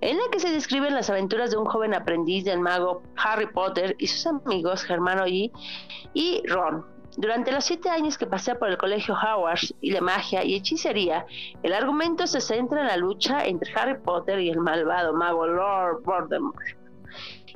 en 0.00 0.16
la 0.16 0.24
que 0.30 0.40
se 0.40 0.50
describen 0.50 0.94
las 0.94 1.10
aventuras 1.10 1.50
de 1.50 1.56
un 1.56 1.64
joven 1.64 1.94
aprendiz 1.94 2.44
del 2.44 2.60
mago 2.60 3.02
Harry 3.16 3.46
Potter 3.46 3.94
y 3.98 4.08
sus 4.08 4.26
amigos 4.26 4.88
Hermione 4.88 5.52
y 6.12 6.42
Ron. 6.46 6.84
Durante 7.16 7.50
los 7.50 7.64
siete 7.64 7.88
años 7.88 8.16
que 8.16 8.26
pasé 8.26 8.54
por 8.54 8.68
el 8.68 8.78
colegio 8.78 9.14
Howard 9.14 9.58
y 9.80 9.90
la 9.90 10.00
magia 10.00 10.44
y 10.44 10.54
hechicería, 10.54 11.26
el 11.62 11.72
argumento 11.72 12.26
se 12.26 12.40
centra 12.40 12.82
en 12.82 12.86
la 12.86 12.96
lucha 12.96 13.44
entre 13.44 13.72
Harry 13.74 13.98
Potter 13.98 14.38
y 14.38 14.50
el 14.50 14.60
malvado 14.60 15.14
mago 15.14 15.46
Lord 15.46 16.02
Voldemort, 16.04 16.56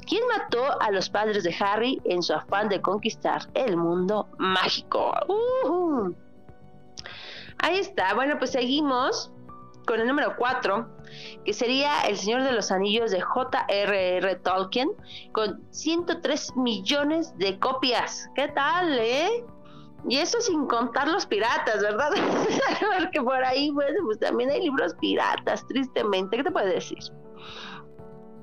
quien 0.09 0.26
mató 0.26 0.80
a 0.80 0.90
los 0.90 1.11
padres 1.11 1.44
de 1.44 1.55
Harry 1.61 2.00
en 2.05 2.22
su 2.22 2.34
afán 2.34 2.68
de 2.68 2.80
conquistar 2.80 3.42
el 3.55 3.76
mundo 3.76 4.28
mágico. 4.38 5.12
Ahí 7.62 7.78
está. 7.78 8.14
Bueno, 8.14 8.36
pues 8.38 8.50
seguimos 8.50 9.32
con 9.86 10.00
el 10.00 10.06
número 10.06 10.34
4, 10.36 10.86
que 11.44 11.52
sería 11.52 12.02
El 12.02 12.16
Señor 12.16 12.42
de 12.42 12.52
los 12.52 12.70
Anillos 12.70 13.10
de 13.10 13.20
J.R.R. 13.20 14.36
Tolkien, 14.36 14.90
con 15.32 15.62
103 15.70 16.56
millones 16.56 17.36
de 17.38 17.58
copias. 17.58 18.28
¿Qué 18.34 18.48
tal, 18.48 18.98
eh? 18.98 19.44
Y 20.08 20.18
eso 20.18 20.40
sin 20.40 20.66
contar 20.66 21.06
los 21.08 21.26
piratas, 21.26 21.80
¿verdad? 21.80 22.10
Porque 22.98 23.20
por 23.20 23.44
ahí, 23.44 23.70
bueno, 23.70 24.00
pues 24.04 24.18
también 24.18 24.50
hay 24.50 24.62
libros 24.62 24.94
piratas, 25.00 25.66
tristemente. 25.68 26.36
¿Qué 26.36 26.44
te 26.44 26.50
puedo 26.50 26.66
decir? 26.66 26.98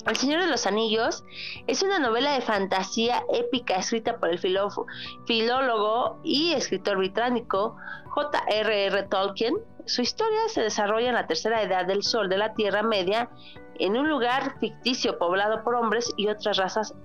El 0.09 0.17
Señor 0.17 0.41
de 0.41 0.47
los 0.47 0.65
Anillos 0.65 1.23
es 1.67 1.83
una 1.83 1.99
novela 1.99 2.33
de 2.33 2.41
fantasía 2.41 3.23
épica 3.31 3.75
escrita 3.75 4.17
por 4.17 4.29
el 4.29 4.39
filólogo 4.39 6.19
y 6.23 6.53
escritor 6.53 6.97
británico 6.97 7.77
J.R.R. 8.07 9.03
Tolkien. 9.03 9.53
Su 9.85 10.01
historia 10.01 10.39
se 10.47 10.63
desarrolla 10.63 11.09
en 11.09 11.13
la 11.13 11.27
tercera 11.27 11.61
edad 11.61 11.85
del 11.85 12.01
Sol 12.01 12.27
de 12.27 12.39
la 12.39 12.55
Tierra 12.55 12.81
Media, 12.81 13.29
en 13.75 13.97
un 13.97 14.09
lugar 14.09 14.59
ficticio 14.59 15.19
poblado 15.19 15.63
por 15.63 15.75
hombres 15.75 16.11
y 16.17 16.27
otras 16.27 16.57
razas 16.57 16.95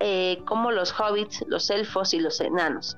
eh, 0.00 0.42
como 0.44 0.72
los 0.72 0.92
hobbits, 0.98 1.44
los 1.46 1.70
elfos 1.70 2.12
y 2.12 2.18
los 2.18 2.40
enanos 2.40 2.96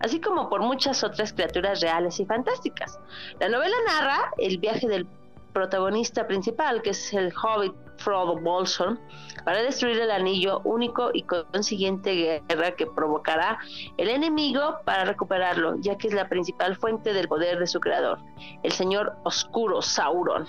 así 0.00 0.18
como 0.18 0.48
por 0.48 0.62
muchas 0.62 1.04
otras 1.04 1.34
criaturas 1.34 1.82
reales 1.82 2.18
y 2.20 2.24
fantásticas. 2.24 2.98
La 3.38 3.50
novela 3.50 3.76
narra 3.86 4.30
el 4.38 4.56
viaje 4.56 4.88
del 4.88 5.06
protagonista 5.52 6.26
principal, 6.26 6.80
que 6.80 6.90
es 6.90 7.12
el 7.12 7.34
hobbit 7.34 7.74
Frodo 8.00 8.36
Bolson, 8.36 8.98
para 9.44 9.62
destruir 9.62 10.00
el 10.00 10.10
anillo 10.10 10.60
único 10.64 11.10
y 11.12 11.22
consiguiente 11.22 12.42
guerra 12.48 12.72
que 12.72 12.86
provocará 12.86 13.58
el 13.96 14.08
enemigo 14.08 14.78
para 14.84 15.04
recuperarlo, 15.04 15.76
ya 15.78 15.96
que 15.96 16.08
es 16.08 16.14
la 16.14 16.28
principal 16.28 16.76
fuente 16.76 17.12
del 17.12 17.28
poder 17.28 17.58
de 17.58 17.66
su 17.66 17.80
creador, 17.80 18.18
el 18.62 18.72
señor 18.72 19.16
oscuro 19.24 19.82
Sauron. 19.82 20.46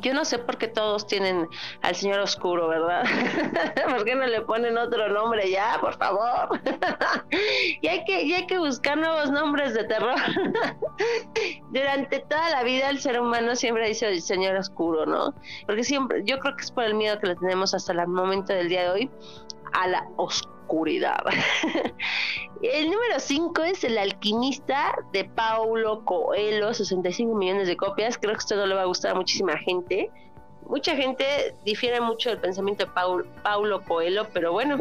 Yo 0.00 0.14
no 0.14 0.24
sé 0.24 0.38
por 0.38 0.56
qué 0.56 0.68
todos 0.68 1.06
tienen 1.06 1.48
al 1.82 1.94
señor 1.94 2.20
oscuro, 2.20 2.68
¿verdad? 2.68 3.04
¿Por 3.88 4.04
qué 4.04 4.14
no 4.14 4.26
le 4.26 4.40
ponen 4.42 4.78
otro 4.78 5.08
nombre 5.08 5.50
ya, 5.50 5.78
por 5.80 5.96
favor? 5.96 6.60
y 7.82 7.86
hay 7.86 8.04
que, 8.04 8.22
y 8.22 8.32
hay 8.32 8.46
que 8.46 8.58
buscar 8.58 8.96
nuevos 8.96 9.30
nombres 9.30 9.74
de 9.74 9.84
terror. 9.84 10.14
Durante 11.70 12.20
toda 12.20 12.50
la 12.50 12.62
vida 12.62 12.88
el 12.88 13.00
ser 13.00 13.20
humano 13.20 13.56
siempre 13.56 13.88
dice 13.88 14.08
el 14.08 14.22
señor 14.22 14.56
oscuro, 14.56 15.06
¿no? 15.06 15.34
Porque 15.66 15.82
siempre, 15.82 16.22
yo 16.24 16.38
creo 16.38 16.56
que 16.56 16.62
es 16.62 16.70
por 16.70 16.84
el 16.84 16.94
miedo 16.94 17.18
que 17.18 17.26
le 17.26 17.36
tenemos 17.36 17.74
hasta 17.74 17.92
el 17.92 18.06
momento 18.06 18.52
del 18.52 18.68
día 18.68 18.82
de 18.82 18.90
hoy 18.90 19.10
a 19.72 19.88
la 19.88 20.08
oscuridad 20.16 20.59
el 22.62 22.90
número 22.90 23.18
5 23.18 23.62
es 23.64 23.84
El 23.84 23.98
alquimista 23.98 24.94
de 25.12 25.24
Paulo 25.24 26.04
Coelho, 26.04 26.72
65 26.72 27.34
millones 27.34 27.66
de 27.66 27.76
copias. 27.76 28.16
Creo 28.18 28.34
que 28.34 28.38
esto 28.38 28.56
no 28.56 28.66
le 28.66 28.74
va 28.74 28.82
a 28.82 28.86
gustar 28.86 29.12
a 29.12 29.14
muchísima 29.14 29.56
gente. 29.58 30.10
Mucha 30.66 30.94
gente 30.94 31.24
difiere 31.64 32.00
mucho 32.00 32.30
del 32.30 32.38
pensamiento 32.38 32.86
de 32.86 32.90
Paulo 33.42 33.84
Coelho, 33.84 34.28
pero 34.32 34.52
bueno, 34.52 34.78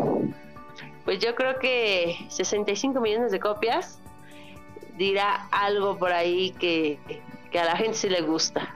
pues 1.05 1.19
yo 1.19 1.33
creo 1.33 1.57
que 1.57 2.15
65 2.27 3.01
millones 3.01 3.31
de 3.31 3.39
copias 3.39 3.99
dirá 4.97 5.47
algo 5.51 5.97
por 5.97 6.11
ahí 6.11 6.51
que, 6.59 6.99
que 7.51 7.59
a 7.59 7.65
la 7.65 7.75
gente 7.75 7.95
sí 7.95 8.09
le 8.09 8.21
gusta, 8.21 8.75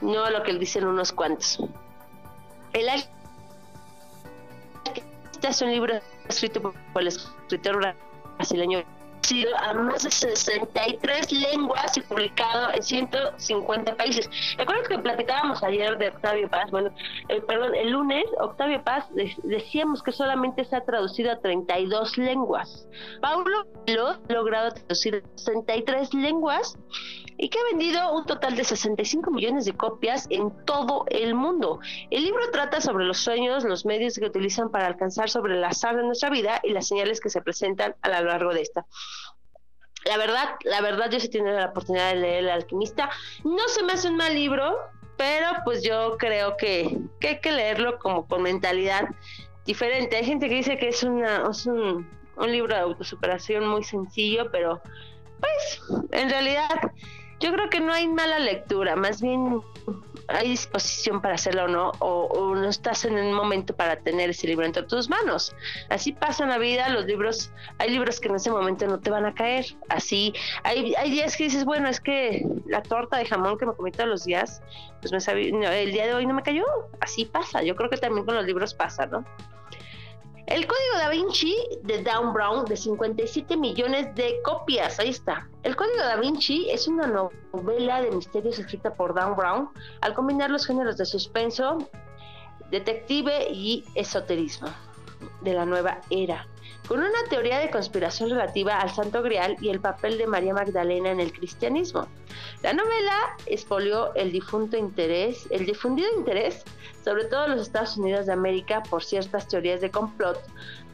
no 0.00 0.28
lo 0.30 0.42
que 0.42 0.54
dicen 0.54 0.86
unos 0.86 1.12
cuantos. 1.12 1.60
El 2.72 2.88
alquimista 2.88 3.17
es 5.46 5.62
un 5.62 5.70
libro 5.70 6.00
escrito 6.28 6.74
por 6.92 7.02
el 7.02 7.08
escritor 7.08 7.94
brasileño 8.36 8.82
a 9.58 9.74
más 9.74 10.04
de 10.04 10.10
63 10.10 11.32
lenguas 11.32 11.96
y 11.96 12.00
publicado 12.00 12.72
en 12.72 12.82
150 12.82 13.96
países. 13.96 14.30
Recuerdo 14.56 14.84
que 14.84 14.98
platicábamos 14.98 15.62
ayer 15.62 15.98
de 15.98 16.08
Octavio 16.08 16.48
Paz, 16.48 16.70
bueno, 16.70 16.90
eh, 17.28 17.40
perdón, 17.46 17.74
el 17.74 17.90
lunes 17.90 18.24
Octavio 18.40 18.82
Paz 18.82 19.06
decíamos 19.42 20.02
que 20.02 20.12
solamente 20.12 20.64
se 20.64 20.76
ha 20.76 20.84
traducido 20.84 21.32
a 21.32 21.40
32 21.40 22.16
lenguas. 22.16 22.88
Paulo 23.20 23.66
lo 23.86 24.08
ha 24.08 24.20
logrado 24.28 24.70
traducir 24.70 25.16
a 25.16 25.38
63 25.38 26.14
lenguas 26.14 26.78
y 27.36 27.48
que 27.50 27.58
ha 27.58 27.64
vendido 27.70 28.12
un 28.14 28.24
total 28.26 28.56
de 28.56 28.64
65 28.64 29.30
millones 29.30 29.64
de 29.64 29.72
copias 29.72 30.26
en 30.30 30.50
todo 30.64 31.04
el 31.08 31.34
mundo. 31.34 31.80
El 32.10 32.24
libro 32.24 32.50
trata 32.50 32.80
sobre 32.80 33.04
los 33.04 33.18
sueños, 33.18 33.64
los 33.64 33.86
medios 33.86 34.18
que 34.18 34.26
utilizan 34.26 34.70
para 34.70 34.86
alcanzar 34.86 35.30
sobre 35.30 35.56
el 35.56 35.64
azar 35.64 35.96
de 35.96 36.02
nuestra 36.02 36.30
vida 36.30 36.60
y 36.64 36.72
las 36.72 36.88
señales 36.88 37.20
que 37.20 37.30
se 37.30 37.40
presentan 37.40 37.94
a 38.02 38.20
lo 38.20 38.28
largo 38.28 38.52
de 38.52 38.62
esta. 38.62 38.86
La 40.04 40.16
verdad, 40.16 40.56
la 40.64 40.80
verdad, 40.80 41.10
yo 41.10 41.20
sí 41.20 41.28
tiene 41.28 41.52
la 41.52 41.66
oportunidad 41.66 42.10
de 42.10 42.16
leer 42.16 42.44
El 42.44 42.50
alquimista. 42.50 43.10
No 43.44 43.66
se 43.68 43.82
me 43.82 43.94
hace 43.94 44.08
un 44.08 44.16
mal 44.16 44.34
libro, 44.34 44.78
pero 45.16 45.48
pues 45.64 45.82
yo 45.82 46.16
creo 46.18 46.56
que, 46.56 46.96
hay 47.22 47.40
que 47.40 47.52
leerlo 47.52 47.98
como 47.98 48.26
con 48.26 48.42
mentalidad 48.42 49.08
diferente. 49.66 50.16
Hay 50.16 50.24
gente 50.24 50.48
que 50.48 50.54
dice 50.54 50.78
que 50.78 50.88
es, 50.88 51.02
una, 51.02 51.48
es 51.50 51.66
un, 51.66 52.08
un 52.36 52.52
libro 52.52 52.74
de 52.74 52.80
autosuperación 52.80 53.66
muy 53.66 53.84
sencillo, 53.84 54.50
pero 54.50 54.80
pues 55.40 55.82
en 56.12 56.30
realidad 56.30 56.92
yo 57.40 57.52
creo 57.52 57.68
que 57.70 57.80
no 57.80 57.92
hay 57.92 58.08
mala 58.08 58.38
lectura, 58.38 58.96
más 58.96 59.20
bien 59.20 59.60
hay 60.28 60.50
disposición 60.50 61.22
para 61.22 61.34
hacerlo 61.34 61.64
o 61.64 61.68
no, 61.68 61.90
o, 62.00 62.54
no 62.54 62.68
estás 62.68 63.04
en 63.04 63.16
el 63.16 63.32
momento 63.32 63.74
para 63.74 63.96
tener 63.96 64.30
ese 64.30 64.46
libro 64.46 64.66
entre 64.66 64.82
tus 64.82 65.08
manos. 65.08 65.54
Así 65.88 66.12
pasa 66.12 66.44
en 66.44 66.50
la 66.50 66.58
vida, 66.58 66.88
los 66.90 67.06
libros, 67.06 67.50
hay 67.78 67.90
libros 67.90 68.20
que 68.20 68.28
en 68.28 68.36
ese 68.36 68.50
momento 68.50 68.86
no 68.86 69.00
te 69.00 69.10
van 69.10 69.24
a 69.24 69.34
caer. 69.34 69.64
Así, 69.88 70.34
hay, 70.64 70.94
días 71.10 71.36
que 71.36 71.44
dices, 71.44 71.64
bueno, 71.64 71.88
es 71.88 72.00
que 72.00 72.46
la 72.66 72.82
torta 72.82 73.16
de 73.16 73.24
jamón 73.24 73.56
que 73.58 73.66
me 73.66 73.72
comí 73.72 73.90
todos 73.90 74.08
los 74.08 74.24
días, 74.24 74.62
pues 75.00 75.12
me 75.12 75.20
sabía, 75.20 75.80
el 75.80 75.92
día 75.92 76.06
de 76.06 76.14
hoy 76.14 76.26
no 76.26 76.34
me 76.34 76.42
cayó. 76.42 76.64
Así 77.00 77.24
pasa, 77.24 77.62
yo 77.62 77.74
creo 77.74 77.88
que 77.88 77.96
también 77.96 78.26
con 78.26 78.34
los 78.34 78.44
libros 78.44 78.74
pasa, 78.74 79.06
¿no? 79.06 79.24
El 80.48 80.66
código 80.66 80.96
da 80.96 81.10
Vinci 81.10 81.54
de 81.82 82.02
Dan 82.02 82.32
Brown 82.32 82.64
de 82.64 82.74
57 82.74 83.54
millones 83.54 84.14
de 84.14 84.40
copias, 84.42 84.98
ahí 84.98 85.10
está. 85.10 85.46
El 85.62 85.76
código 85.76 85.98
da 85.98 86.16
Vinci 86.16 86.70
es 86.70 86.88
una 86.88 87.06
novela 87.06 88.00
de 88.00 88.10
misterios 88.10 88.58
escrita 88.58 88.94
por 88.94 89.14
Dan 89.14 89.36
Brown 89.36 89.68
al 90.00 90.14
combinar 90.14 90.48
los 90.50 90.64
géneros 90.64 90.96
de 90.96 91.04
suspenso, 91.04 91.90
detective 92.70 93.50
y 93.50 93.84
esoterismo 93.94 94.68
de 95.42 95.52
la 95.52 95.66
nueva 95.66 96.00
era 96.08 96.46
con 96.88 97.00
una 97.00 97.24
teoría 97.28 97.58
de 97.58 97.70
conspiración 97.70 98.30
relativa 98.30 98.78
al 98.78 98.90
Santo 98.90 99.22
Grial 99.22 99.56
y 99.60 99.68
el 99.68 99.78
papel 99.78 100.16
de 100.16 100.26
María 100.26 100.54
Magdalena 100.54 101.10
en 101.10 101.20
el 101.20 101.32
cristianismo. 101.32 102.08
La 102.62 102.72
novela 102.72 103.36
expolió 103.44 104.14
el 104.14 104.32
difunto 104.32 104.76
interés, 104.76 105.46
el 105.50 105.66
difundido 105.66 106.08
interés, 106.16 106.64
sobre 107.04 107.24
todo 107.24 107.46
en 107.46 107.52
los 107.52 107.62
Estados 107.62 107.96
Unidos 107.96 108.26
de 108.26 108.32
América, 108.32 108.82
por 108.88 109.04
ciertas 109.04 109.48
teorías 109.48 109.80
de 109.80 109.90
complot, 109.90 110.38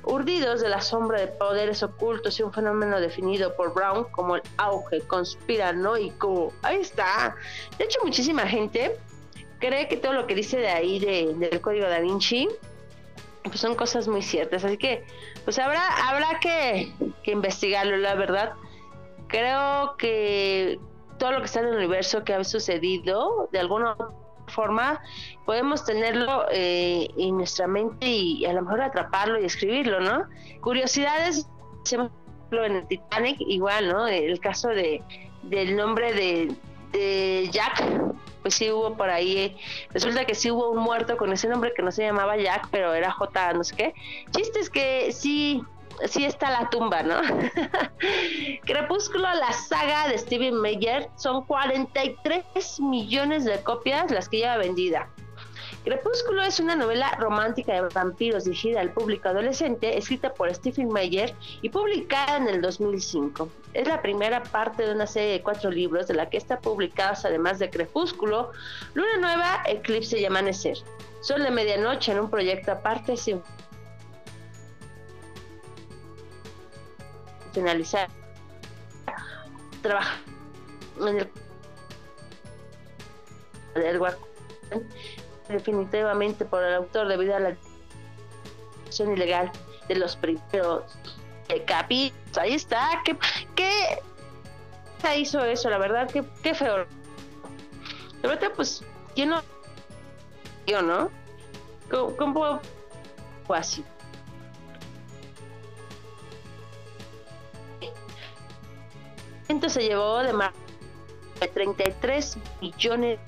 urdidos 0.05 0.61
de 0.61 0.68
la 0.68 0.80
sombra 0.80 1.20
de 1.20 1.28
poderes 1.28 1.82
ocultos 1.82 2.38
y 2.38 2.42
un 2.42 2.52
fenómeno 2.52 3.00
definido 3.00 3.55
por 3.57 3.72
Brown 3.74 4.05
como 4.12 4.36
el 4.36 4.42
auge 4.59 5.00
conspiranoico. 5.02 6.52
Ahí 6.62 6.80
está. 6.80 7.34
De 7.78 7.84
hecho, 7.84 7.98
muchísima 8.05 8.46
gente 8.46 8.96
cree 9.59 9.88
que 9.88 9.96
todo 9.96 10.12
lo 10.12 10.26
que 10.26 10.34
dice 10.34 10.59
de 10.59 10.68
ahí 10.68 10.98
del 10.98 11.61
código 11.61 11.88
da 11.88 12.00
Vinci 12.00 12.48
pues 13.44 13.61
son 13.61 13.74
cosas 13.74 14.09
muy 14.09 14.22
ciertas. 14.22 14.64
Así 14.64 14.76
que, 14.78 15.05
pues 15.44 15.59
habrá, 15.59 16.09
habrá 16.09 16.40
que, 16.40 16.92
investigarlo, 17.24 17.96
la 17.98 18.14
verdad. 18.14 18.55
Creo 19.28 19.96
que 19.96 20.78
todo 21.18 21.32
lo 21.32 21.38
que 21.40 21.46
está 21.46 21.61
en 21.61 21.66
el 21.66 21.76
universo 21.76 22.24
que 22.24 22.34
ha 22.34 22.42
sucedido, 22.44 23.48
de 23.52 23.59
alguna 23.61 23.96
forma, 24.55 25.00
podemos 25.44 25.84
tenerlo 25.84 26.46
eh, 26.50 27.09
en 27.16 27.36
nuestra 27.36 27.66
mente 27.66 28.07
y, 28.07 28.44
a 28.46 28.52
lo 28.52 28.62
mejor 28.62 28.82
atraparlo 28.82 29.40
y 29.40 29.44
escribirlo, 29.44 30.00
¿no? 30.00 30.24
Curiosidades, 30.61 31.48
en 32.52 32.76
el 32.76 32.86
Titanic, 32.86 33.36
igual, 33.40 33.88
¿no? 33.88 34.07
El 34.07 34.38
caso 34.38 34.68
de 34.68 35.02
del 35.42 35.76
nombre 35.76 36.12
de, 36.12 37.50
Jack 37.50 37.82
pues 38.42 38.55
sí 38.55 38.70
hubo 38.70 38.94
por 38.94 39.09
ahí, 39.09 39.57
resulta 39.90 40.26
que 40.26 40.34
sí 40.34 40.50
hubo 40.50 40.70
un 40.70 40.78
muerto 40.78 41.16
con 41.16 41.32
ese 41.32 41.48
nombre 41.48 41.72
que 41.74 41.82
no 41.82 41.90
se 41.90 42.02
llamaba 42.02 42.36
Jack, 42.36 42.68
pero 42.70 42.92
era 42.92 43.11
J, 43.11 43.55
no 43.55 43.64
sé 43.64 43.74
qué. 43.74 43.94
Chiste 44.32 44.61
es 44.61 44.68
que 44.68 45.11
sí, 45.12 45.64
sí 46.07 46.24
está 46.24 46.51
la 46.51 46.70
tumba, 46.70 47.03
¿no? 47.03 47.20
Crepúsculo, 48.64 49.22
la 49.34 49.53
saga 49.53 50.09
de 50.09 50.18
Steven 50.18 50.61
Meyer, 50.61 51.09
son 51.16 51.45
43 51.45 52.80
millones 52.80 53.45
de 53.45 53.62
copias 53.62 54.11
las 54.11 54.28
que 54.28 54.38
lleva 54.38 54.57
vendida. 54.57 55.09
Crepúsculo 55.84 56.42
es 56.42 56.61
una 56.61 56.76
novela 56.76 57.14
romántica 57.18 57.74
de 57.74 57.82
vampiros 57.82 58.45
dirigida 58.45 58.80
al 58.80 58.92
público 58.92 59.28
adolescente, 59.28 59.99
escrita 59.99 60.32
por 60.32 60.53
Stephen 60.55 60.88
Meyer 60.88 61.34
y 61.61 61.68
publicada 61.68 62.38
en 62.38 62.49
el 62.49 62.62
2005. 62.62 63.51
Es 63.74 63.86
la 63.86 64.01
primera 64.01 64.42
parte 64.42 64.86
de 64.86 64.95
una 64.95 65.07
serie 65.07 65.32
de 65.32 65.42
cuatro 65.42 65.70
libros 65.70 66.07
de 66.07 66.14
la 66.14 66.30
que 66.30 66.38
está 66.38 66.59
publicados 66.59 67.26
además 67.26 67.59
de 67.59 67.68
Crepúsculo, 67.68 68.53
Luna 68.95 69.18
Nueva, 69.20 69.62
Eclipse 69.66 70.18
y 70.18 70.24
Amanecer. 70.24 70.78
Sol 71.20 71.42
de 71.42 71.51
Medianoche 71.51 72.12
en 72.12 72.20
un 72.20 72.30
proyecto 72.30 72.72
aparte 72.72 73.18
sin 73.18 73.42
finalizar. 77.55 78.09
Trabaja 79.82 80.18
en 81.00 81.18
el 81.18 81.30
definitivamente 85.48 86.44
por 86.44 86.62
el 86.62 86.74
autor 86.74 87.09
debido 87.09 87.36
a 87.36 87.40
la 87.40 87.57
acción 88.86 89.12
ilegal 89.12 89.50
de 89.88 89.96
los 89.96 90.16
primeros 90.16 90.84
capítulos. 91.66 92.38
Ahí 92.38 92.55
está. 92.55 93.02
¿Qué, 93.05 93.16
qué 93.55 95.18
hizo 95.18 95.44
eso? 95.44 95.70
La 95.70 95.78
verdad, 95.78 96.11
qué, 96.11 96.24
qué 96.42 96.55
feo. 96.55 96.86
La 98.22 98.28
verdad, 98.28 98.52
pues, 98.57 98.82
¿quién 99.14 99.30
no? 99.30 99.42
Yo, 100.66 100.80
¿no? 100.80 101.11
¿Cómo, 101.90 102.16
cómo 102.16 102.61
fue 103.46 103.59
así? 103.59 103.84
Se 109.68 109.82
llevó 109.82 110.18
de 110.22 110.32
más 110.32 110.52
de 111.40 111.48
33 111.48 112.38
millones 112.61 113.18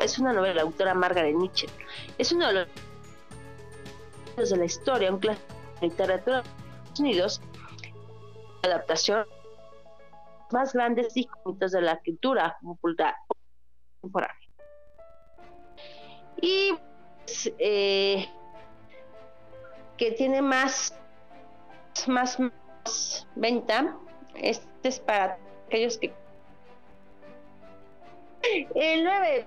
es 0.00 0.18
una 0.18 0.32
novela 0.32 0.48
de 0.48 0.54
la 0.54 0.62
autora 0.62 0.94
Margaret 0.94 1.34
Mitchell. 1.34 1.70
Es 2.18 2.32
uno 2.32 2.48
de 2.48 2.66
los 4.36 4.50
de 4.50 4.56
la 4.56 4.64
historia, 4.64 5.12
un 5.12 5.18
clásico 5.18 5.46
de 5.80 5.88
literatura 5.88 6.36
de 6.36 6.42
Estados 6.42 7.00
Unidos, 7.00 7.42
adaptación 8.62 9.26
más 10.50 10.72
grandes 10.72 11.14
y 11.16 11.28
de 11.44 11.80
la 11.82 11.92
escritura 11.92 12.56
popular 12.62 13.14
contemporánea. 14.00 14.36
Y 16.40 16.72
pues, 17.24 17.52
eh, 17.58 18.26
que 19.98 20.12
tiene 20.12 20.40
más, 20.40 20.98
más, 22.06 22.40
más 22.40 23.28
venta, 23.36 23.96
este 24.34 24.88
es 24.88 25.00
para 25.00 25.38
aquellos 25.66 25.98
que 25.98 26.12
el 28.74 29.04
9 29.04 29.46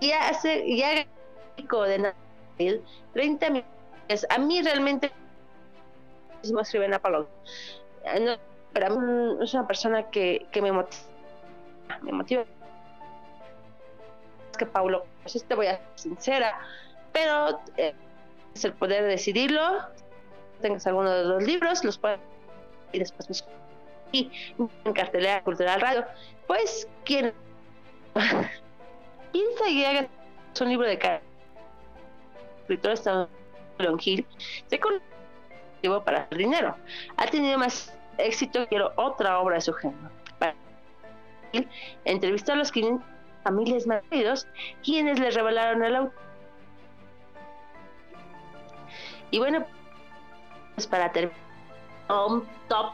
ya 0.00 0.28
hace 0.28 0.76
ya 0.76 0.90
de 0.94 1.06
30 3.12 3.50
minutos. 3.50 4.26
A 4.28 4.38
mí 4.38 4.62
realmente 4.62 5.10
no 6.50 6.60
escribe 6.60 6.86
en 6.86 6.94
Apolo. 6.94 7.28
No, 8.20 8.36
pero 8.72 9.40
es 9.42 9.54
una 9.54 9.66
persona 9.66 10.10
que, 10.10 10.46
que 10.50 10.62
me 10.62 10.72
motiva. 10.72 11.02
Me 12.02 12.12
motiva. 12.12 12.44
Es 14.50 14.56
que 14.56 14.66
Paulo, 14.66 15.04
pues 15.22 15.44
te 15.44 15.54
voy 15.54 15.66
a 15.66 15.76
ser 15.76 15.86
sincera, 15.94 16.58
pero 17.12 17.60
eh, 17.76 17.94
es 18.54 18.64
el 18.64 18.72
poder 18.72 19.04
decidirlo. 19.04 19.82
Tengas 20.60 20.86
alguno 20.86 21.10
de 21.10 21.24
los 21.24 21.42
libros, 21.42 21.84
los 21.84 21.98
puedes 21.98 22.20
y 22.92 22.98
después 22.98 23.28
me 23.28 23.34
y 24.12 24.30
en 24.58 24.92
cartelera 24.92 25.42
cultural 25.42 25.80
radio. 25.80 26.04
Pues, 26.46 26.88
¿quién? 27.04 27.32
piensa 29.32 29.68
y 29.68 29.84
haga 29.84 30.08
un 30.60 30.68
libro 30.68 30.86
de 30.86 30.98
cara. 30.98 31.22
escritor 32.62 32.92
estadounidense 32.92 34.26
se 34.66 34.80
cultivó 34.80 36.04
para 36.04 36.26
el 36.30 36.38
dinero. 36.38 36.76
Ha 37.16 37.26
tenido 37.26 37.58
más 37.58 37.96
éxito, 38.18 38.66
quiero 38.68 38.92
otra 38.96 39.38
obra 39.40 39.56
de 39.56 39.60
su 39.62 39.72
género. 39.72 40.10
Entrevistó 42.04 42.52
a 42.52 42.56
los 42.56 42.70
500 42.70 43.04
familias 43.42 43.86
maridos 43.86 44.46
quienes 44.82 45.18
le 45.18 45.30
revelaron 45.30 45.82
el 45.82 45.96
auto. 45.96 46.14
Y 49.30 49.38
bueno, 49.38 49.64
pues 50.74 50.86
para 50.86 51.10
terminar, 51.12 51.38
un 52.08 52.46
top 52.68 52.92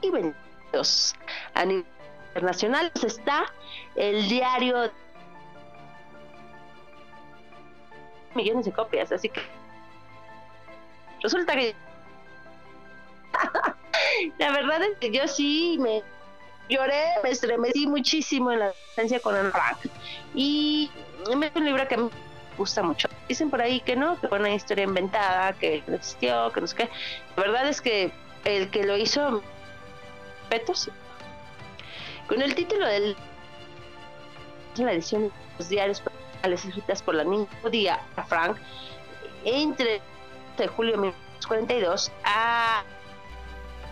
y 0.00 0.10
vendidos 0.10 1.14
a 1.54 1.64
nivel 1.64 1.86
internacionales 2.38 2.92
está 3.02 3.52
el 3.96 4.28
diario 4.28 4.90
millones 8.34 8.66
de 8.66 8.72
copias, 8.72 9.10
así 9.10 9.28
que 9.28 9.40
resulta 11.22 11.54
que 11.54 11.74
la 14.38 14.52
verdad 14.52 14.82
es 14.82 14.98
que 14.98 15.10
yo 15.10 15.26
sí 15.26 15.78
me 15.80 16.02
lloré, 16.68 17.04
me 17.24 17.30
estremecí 17.30 17.86
muchísimo 17.86 18.52
en 18.52 18.60
la 18.60 18.72
presencia 18.94 19.20
con 19.20 19.34
el 19.34 19.50
Frank 19.50 19.78
y 20.34 20.90
es 21.22 21.28
un 21.28 21.64
libro 21.64 21.88
que 21.88 21.96
me 21.96 22.10
gusta 22.56 22.82
mucho. 22.82 23.08
Dicen 23.28 23.50
por 23.50 23.60
ahí 23.60 23.80
que 23.80 23.96
no, 23.96 24.20
que 24.20 24.28
fue 24.28 24.38
una 24.38 24.54
historia 24.54 24.84
inventada, 24.84 25.52
que 25.54 25.82
no 25.86 25.96
existió, 25.96 26.52
que 26.52 26.60
no 26.60 26.66
sé 26.66 26.76
qué. 26.76 26.90
La 27.36 27.42
verdad 27.42 27.68
es 27.68 27.80
que 27.80 28.12
el 28.56 28.70
que 28.70 28.84
lo 28.84 28.96
hizo, 28.96 29.42
petos, 30.48 30.90
con 32.28 32.42
el 32.42 32.54
título 32.54 32.86
del 32.86 33.16
la 34.76 34.92
edición 34.92 35.24
de 35.24 35.32
los 35.58 35.68
diarios 35.68 36.02
escritas 36.44 37.02
por 37.02 37.16
la 37.16 37.24
niña 37.24 37.46
judía 37.62 37.98
Frank 38.28 38.56
entre 39.44 40.00
de 40.56 40.68
julio 40.68 40.92
de 40.92 40.98
1942 40.98 42.12
a 42.24 42.84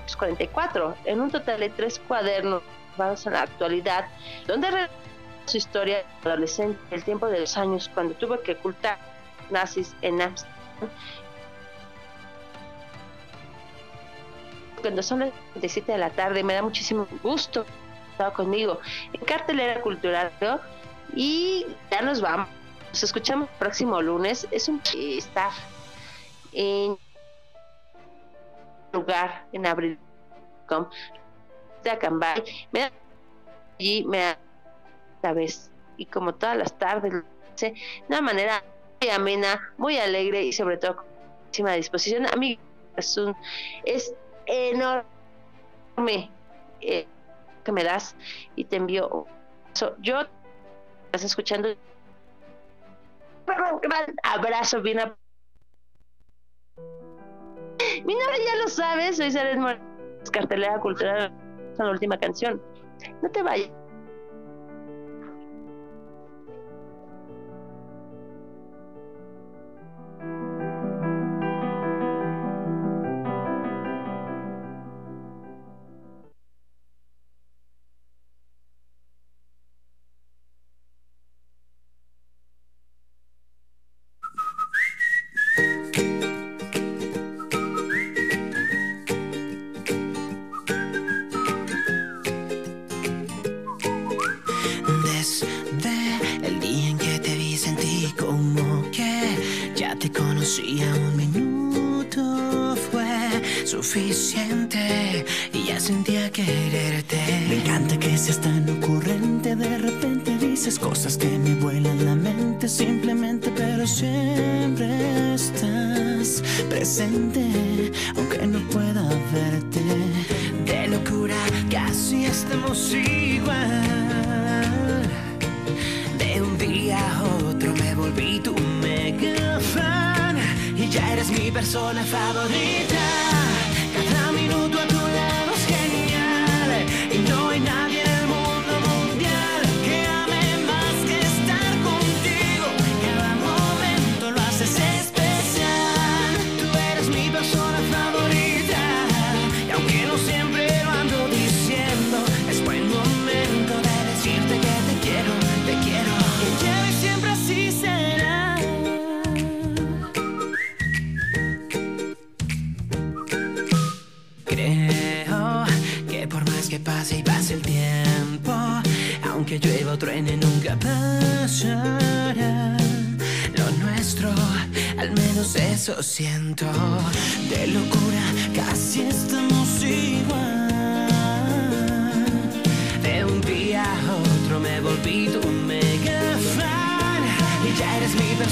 1944, 0.06 0.96
en 1.04 1.20
un 1.20 1.30
total 1.30 1.60
de 1.60 1.70
tres 1.70 2.00
cuadernos 2.06 2.62
basados 2.96 3.26
en 3.26 3.32
la 3.32 3.42
actualidad, 3.42 4.08
donde 4.46 4.68
su 5.46 5.56
historia 5.56 6.04
adolescente, 6.24 6.78
el 6.90 7.04
tiempo 7.04 7.26
de 7.26 7.40
los 7.40 7.56
años 7.56 7.90
cuando 7.92 8.14
tuvo 8.14 8.40
que 8.40 8.52
ocultar 8.52 8.98
nazis 9.50 9.94
en 10.02 10.22
Amsterdam. 10.22 10.56
Cuando 14.86 15.02
son 15.02 15.18
las 15.18 15.32
7 15.60 15.90
de 15.90 15.98
la 15.98 16.10
tarde, 16.10 16.44
me 16.44 16.54
da 16.54 16.62
muchísimo 16.62 17.08
gusto 17.20 17.66
estar 18.12 18.32
conmigo 18.32 18.78
en 19.12 19.20
Cartelera 19.24 19.80
Cultural 19.80 20.30
y 21.12 21.66
ya 21.90 22.02
nos 22.02 22.20
vamos. 22.20 22.48
Nos 22.90 23.02
escuchamos 23.02 23.48
el 23.50 23.56
próximo 23.56 24.00
lunes. 24.00 24.46
Es 24.52 24.68
un 24.68 24.80
estar 24.94 25.50
en 26.52 26.96
lugar 28.92 29.44
en 29.52 29.66
abril 29.66 29.98
de 31.82 31.90
Acambay. 31.90 32.44
Me 32.70 32.78
da 32.82 32.92
y 33.78 34.04
me 34.04 34.18
da 34.18 34.38
esta 35.16 35.32
vez 35.32 35.72
y 35.96 36.06
como 36.06 36.32
todas 36.32 36.56
las 36.56 36.78
tardes 36.78 37.24
de 37.58 37.74
una 38.06 38.20
manera 38.20 38.62
muy 39.00 39.10
amena, 39.10 39.74
muy 39.78 39.98
alegre 39.98 40.44
y 40.44 40.52
sobre 40.52 40.76
todo 40.76 40.94
con 40.94 41.06
muchísima 41.46 41.72
disposición. 41.72 42.26
A 42.32 42.36
mí 42.36 42.56
es, 42.96 43.18
es 43.84 44.14
enorme 44.46 46.30
eh, 46.80 47.06
que 47.64 47.72
me 47.72 47.84
das 47.84 48.16
y 48.54 48.64
te 48.64 48.76
envío. 48.76 49.26
yo 50.00 50.20
estás 51.06 51.24
escuchando. 51.24 51.68
Un 53.46 53.80
gran 53.80 54.14
abrazo 54.22 54.82
bien 54.82 54.98
mi 58.04 58.14
nombre 58.14 58.44
ya 58.44 58.56
lo 58.56 58.68
sabes 58.68 59.16
soy 59.16 59.30
Sara 59.30 59.78
cartelera 60.32 60.78
cultural 60.80 61.32
la 61.78 61.90
última 61.90 62.18
canción. 62.18 62.60
No 63.22 63.30
te 63.30 63.42
vayas 63.42 63.70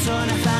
persona 0.04 0.53